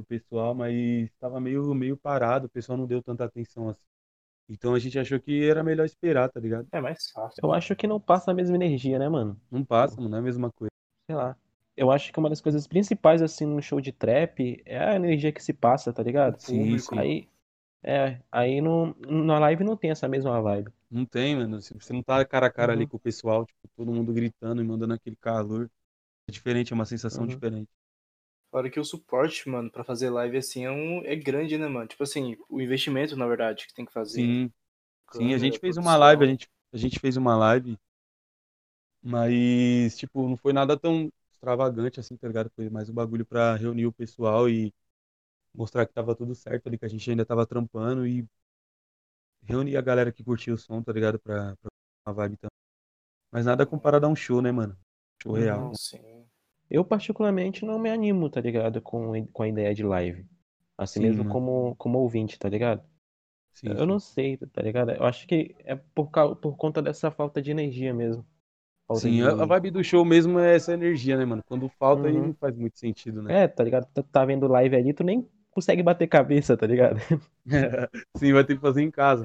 [0.00, 3.84] do pessoal, mas tava meio, meio parado, o pessoal não deu tanta atenção assim.
[4.48, 6.68] Então a gente achou que era melhor esperar, tá ligado?
[6.72, 7.40] É mais fácil.
[7.44, 9.38] Eu acho que não passa a mesma energia, né, mano?
[9.50, 10.70] Não passa, mano, não é a mesma coisa.
[11.06, 11.36] Sei lá.
[11.76, 15.32] Eu acho que uma das coisas principais, assim, num show de trap é a energia
[15.32, 16.38] que se passa, tá ligado?
[16.40, 16.98] Sim, sim.
[16.98, 17.28] Aí,
[17.82, 18.94] É, aí no,
[19.24, 20.72] na live não tem essa mesma vibe.
[20.90, 21.60] Não tem, mano.
[21.60, 22.88] Se Você não tá cara a cara ali Uhum.
[22.88, 25.70] com o pessoal, tipo, todo mundo gritando e mandando aquele calor.
[26.28, 27.30] É diferente, é uma sensação Uhum.
[27.30, 27.70] diferente.
[28.50, 31.88] Fora que o suporte, mano, pra fazer live assim é, um, é grande, né, mano?
[31.88, 34.26] Tipo assim, o investimento, na verdade, que tem que fazer.
[34.26, 34.52] Sim,
[35.12, 35.34] sim.
[35.34, 37.78] A gente fez uma live, a gente, a gente fez uma live,
[39.02, 42.50] mas, tipo, não foi nada tão extravagante assim, tá ligado?
[42.54, 44.72] Foi mais um bagulho pra reunir o pessoal e
[45.54, 48.26] mostrar que tava tudo certo ali, que a gente ainda tava trampando e
[49.42, 51.18] reunir a galera que curtia o som, tá ligado?
[51.18, 51.70] Pra, pra
[52.06, 52.56] uma vibe também.
[53.32, 54.76] Mas nada comparado a um show, né, mano?
[55.22, 55.62] Show real.
[55.62, 56.17] Não, sim.
[56.70, 58.80] Eu, particularmente, não me animo, tá ligado?
[58.82, 60.26] Com, com a ideia de live.
[60.78, 61.26] Assim Sim, mesmo mano.
[61.26, 62.82] como, como ouvinte, tá ligado?
[63.52, 64.92] Sim, Eu não sei, tá ligado?
[64.92, 68.26] Eu acho que é por, cau- por conta dessa falta de energia mesmo.
[68.88, 69.22] Falta Sim, de...
[69.22, 71.42] a a vibe do show mesmo é essa energia, né, mano?
[71.46, 72.20] Quando falta aí Uhum.
[72.20, 73.34] não faz muito sentido, né?
[73.34, 73.86] É, tá ligado?
[73.94, 76.98] Tu tá vendo live ali, tu nem consegue bater cabeça, tá ligado?
[78.16, 79.24] Sim, vai ter que fazer em casa.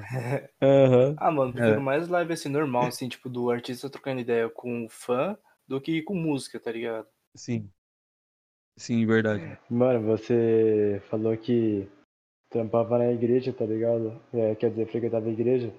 [0.62, 1.18] Aham.
[1.18, 1.82] Ah, mano, prefiro É.
[1.82, 5.36] mais live assim, normal, assim, tipo, do artista trocando ideia com o fã
[5.66, 7.06] do que com música, tá ligado?
[7.34, 7.70] Sim.
[8.76, 9.58] Sim, verdade.
[9.70, 11.86] Mano, você falou que
[12.50, 14.20] trampava na igreja, tá ligado?
[14.32, 15.72] É, quer dizer, frequentava a igreja.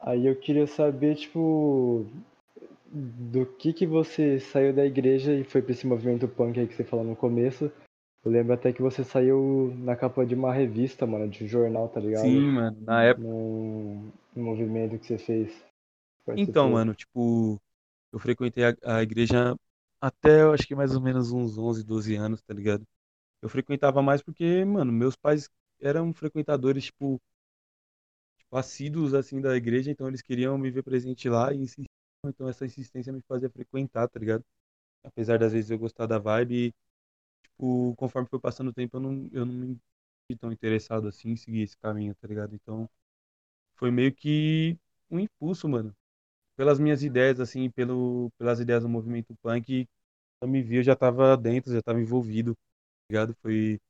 [0.00, 2.06] Aí eu queria saber, tipo,
[2.90, 6.74] do que que você saiu da igreja e foi pra esse movimento punk aí que
[6.74, 7.70] você falou no começo.
[8.24, 11.88] Eu lembro até que você saiu na capa de uma revista, mano, de um jornal,
[11.88, 12.26] tá ligado?
[12.26, 12.76] Sim, mano.
[12.82, 13.26] Na época.
[13.26, 15.64] Num, num movimento que você fez.
[16.36, 17.60] Então, mano, tipo,
[18.12, 19.56] eu frequentei a, a igreja
[20.00, 22.86] até eu acho que mais ou menos uns 11, 12 anos, tá ligado?
[23.42, 27.20] Eu frequentava mais porque, mano, meus pais eram frequentadores, tipo,
[28.36, 31.86] tipo, assíduos, assim, da igreja, então eles queriam me ver presente lá e insistiam,
[32.26, 34.44] então essa insistência me fazia frequentar, tá ligado?
[35.04, 36.74] Apesar das vezes eu gostar da vibe,
[37.44, 39.68] tipo, conforme foi passando o tempo, eu não, eu não me
[40.30, 42.54] senti tão interessado assim em seguir esse caminho, tá ligado?
[42.54, 42.88] Então,
[43.76, 44.78] foi meio que
[45.10, 45.94] um impulso, mano.
[46.58, 49.88] Pelas minhas ideias, assim, pelo, pelas ideias do movimento punk,
[50.42, 52.60] eu me vi, eu já tava dentro, já tava envolvido, tá
[53.10, 53.34] ligado?
[53.42, 53.80] Foi.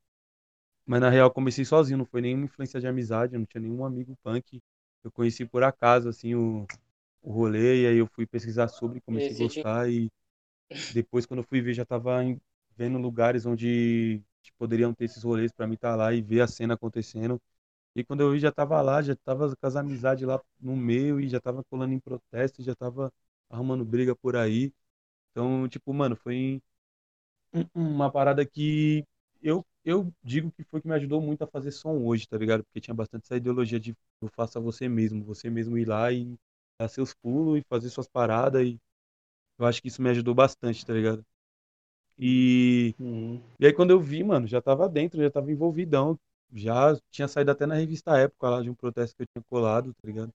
[0.87, 3.85] Mas na real, comecei sozinho, não foi nenhuma influência de amizade, eu não tinha nenhum
[3.85, 4.61] amigo punk.
[5.05, 6.67] Eu conheci por acaso, assim, o,
[7.23, 10.11] o rolê, e aí eu fui pesquisar sobre, comecei a gostar, e
[10.89, 12.41] depois, quando eu fui ver, já tava em-
[12.77, 14.23] vendo lugares onde
[14.59, 17.41] poderiam ter esses rolês pra mim estar lá e ver a cena acontecendo.
[18.01, 21.21] E quando eu vi, já tava lá, já tava com as amizades lá no meio
[21.21, 23.13] e já tava colando em protesto, já tava
[23.51, 24.73] arrumando briga por aí.
[25.33, 26.63] Então, tipo, mano, foi
[27.53, 29.05] um- uma parada que
[29.43, 32.65] eu, eu digo que foi que me ajudou muito a fazer som hoje, tá ligado?
[32.65, 36.37] Porque tinha bastante essa ideologia de eu faça você mesmo, você mesmo ir lá e
[36.79, 38.79] dar seus pulos e fazer suas paradas e
[39.59, 41.25] eu acho que isso me ajudou bastante, tá ligado?
[42.19, 43.41] E Uhum.
[43.61, 46.19] e aí quando eu vi, mano, já tava dentro, já tava envolvidão.
[46.53, 49.93] Já tinha saído até na revista Época lá de um protesto que eu tinha colado,
[49.95, 50.33] tá ligado?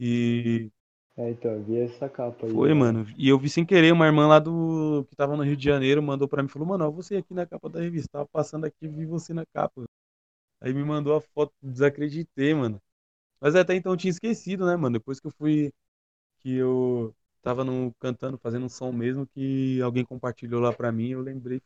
[0.00, 0.70] E
[1.16, 2.52] É, então, eu vi essa capa aí.
[2.52, 2.74] foi, né?
[2.74, 3.06] mano.
[3.16, 6.02] E eu vi sem querer, uma irmã lá do que tava no Rio de Janeiro
[6.02, 8.88] mandou pra mim, falou: "Mano, ó, você aqui na capa da revista, tava passando aqui,
[8.88, 9.84] vi você na capa".
[10.60, 12.80] Aí me mandou a foto, desacreditei, mano.
[13.40, 14.94] Mas até então eu tinha esquecido, né, mano?
[14.98, 15.72] Depois que eu fui
[16.40, 21.10] que eu tava no cantando, fazendo um som mesmo que alguém compartilhou lá pra mim,
[21.10, 21.62] eu lembrei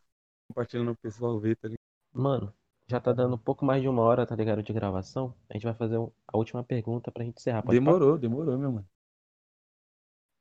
[0.48, 1.80] compartilhando pro pessoal ver, tá ligado?
[2.14, 2.54] Mano,
[2.88, 5.34] já tá dando um pouco mais de uma hora, tá ligado, de gravação.
[5.48, 7.96] A gente vai fazer um- a última pergunta pra gente encerrar, pode pá?
[7.96, 8.88] Demorou, demorou, meu mano.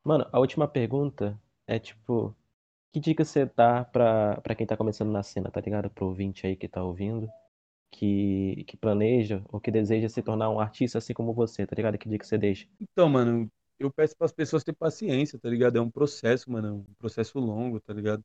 [0.03, 2.35] Mano, a última pergunta é tipo,
[2.93, 5.89] que dica você dá pra, pra quem tá começando na cena, tá ligado?
[5.91, 7.29] Pro ouvinte aí que tá ouvindo,
[7.91, 11.97] que, que planeja ou que deseja se tornar um artista assim como você, tá ligado?
[11.99, 12.67] Que dica você deixa?
[12.79, 15.77] Então, mano, eu peço para as pessoas ter paciência, tá ligado?
[15.77, 18.23] É um processo, mano, é um processo longo, tá ligado?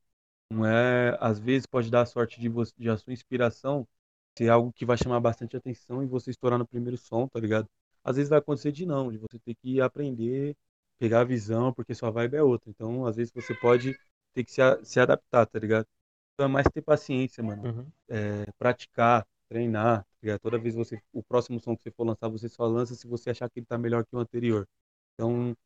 [0.50, 3.88] Não é, às vezes pode dar a sorte de você, de a sua inspiração
[4.36, 7.68] ser algo que vai chamar bastante atenção e você estourar no primeiro som, tá ligado?
[8.04, 10.56] Às vezes vai acontecer de não, de você ter que aprender,
[10.98, 12.70] pegar a visão, porque sua vibe é outra.
[12.70, 13.96] Então, às vezes você pode
[14.34, 15.86] ter que se, a- se adaptar, tá ligado?
[16.34, 17.66] Então é mais ter paciência, mano.
[17.66, 17.92] Uhum.
[18.08, 20.40] É, praticar, treinar, tá ligado?
[20.40, 23.30] Toda vez você, o próximo som que você for lançar, você só lança se você
[23.30, 24.68] achar que ele tá melhor que o anterior.
[25.14, 25.56] Então,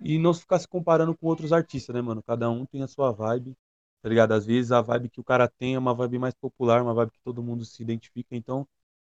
[0.00, 2.22] e não ficar se comparando com outros artistas, né, mano?
[2.22, 3.56] Cada um tem a sua vibe,
[4.02, 4.32] tá ligado?
[4.32, 7.12] Às vezes a vibe que o cara tem é uma vibe mais popular, uma vibe
[7.12, 8.66] que todo mundo se identifica, então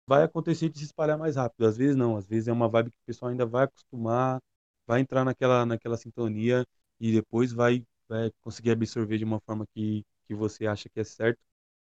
[0.07, 1.65] vai acontecer de se espalhar mais rápido.
[1.67, 4.41] Às vezes não, às vezes é uma vibe que o pessoal ainda vai acostumar,
[4.85, 6.65] vai entrar naquela, naquela sintonia
[6.99, 11.03] e depois vai, vai conseguir absorver de uma forma que, que você acha que é
[11.03, 11.39] certo.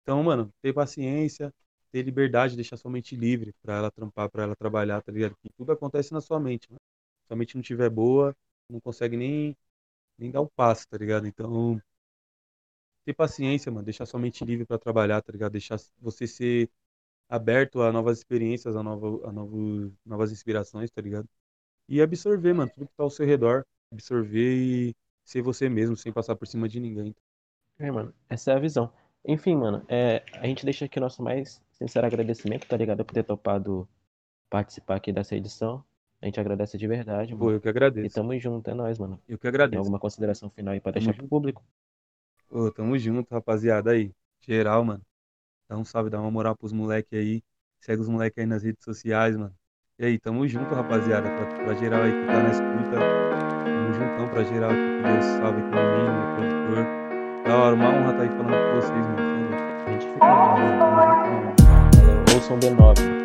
[0.03, 1.53] Então, mano, ter paciência,
[1.91, 5.35] ter liberdade, deixar sua mente livre pra ela trampar, pra ela trabalhar, tá ligado?
[5.41, 6.67] Que tudo acontece na sua mente.
[6.67, 6.75] Se
[7.27, 8.35] sua mente não tiver boa,
[8.69, 9.55] não consegue nem,
[10.17, 11.27] nem dar um passo, tá ligado?
[11.27, 11.81] Então,
[13.05, 15.51] ter paciência, mano, deixar sua mente livre pra trabalhar, tá ligado?
[15.53, 16.69] Deixar você ser
[17.29, 21.29] aberto a novas experiências, a, nova, a novo, novas inspirações, tá ligado?
[21.89, 23.65] E absorver, mano, tudo que tá ao seu redor.
[23.91, 24.55] Absorver
[24.91, 24.95] e
[25.25, 27.15] ser você mesmo, sem passar por cima de ninguém.
[27.79, 28.91] É, mano, essa é a visão.
[29.25, 33.03] Enfim, mano, é, a gente deixa aqui o nosso mais sincero agradecimento, tá ligado?
[33.05, 33.87] Por ter topado
[34.49, 35.83] participar aqui dessa edição.
[36.21, 37.51] A gente agradece de verdade, Pô, mano.
[37.51, 37.67] eu que
[38.01, 38.09] E agradeço.
[38.09, 39.21] tamo junto, é nóis, mano.
[39.27, 39.79] Eu que Tem agradeço.
[39.79, 41.29] alguma consideração final aí pra deixar pro junto.
[41.29, 41.63] público?
[42.51, 44.13] Ô, tamo junto, rapaziada aí.
[44.41, 45.01] Geral, mano.
[45.69, 47.41] Dá um salve, dá uma moral pros moleque aí.
[47.79, 49.55] Segue os moleque aí nas redes sociais, mano.
[49.97, 51.29] E aí, tamo junto, rapaziada.
[51.29, 52.99] Pra, pra geral aí que tá na escuta.
[53.63, 54.81] Tamo juntão pra geral aqui.
[54.81, 56.85] Que Deus salve aqui no mínimo, no produtor.
[57.45, 59.55] Da hora, uma honra tá aí falando com vocês, mano.
[59.87, 61.55] A gente fica mano.
[61.95, 62.35] Valeu.
[62.35, 63.20] Ouçam B9.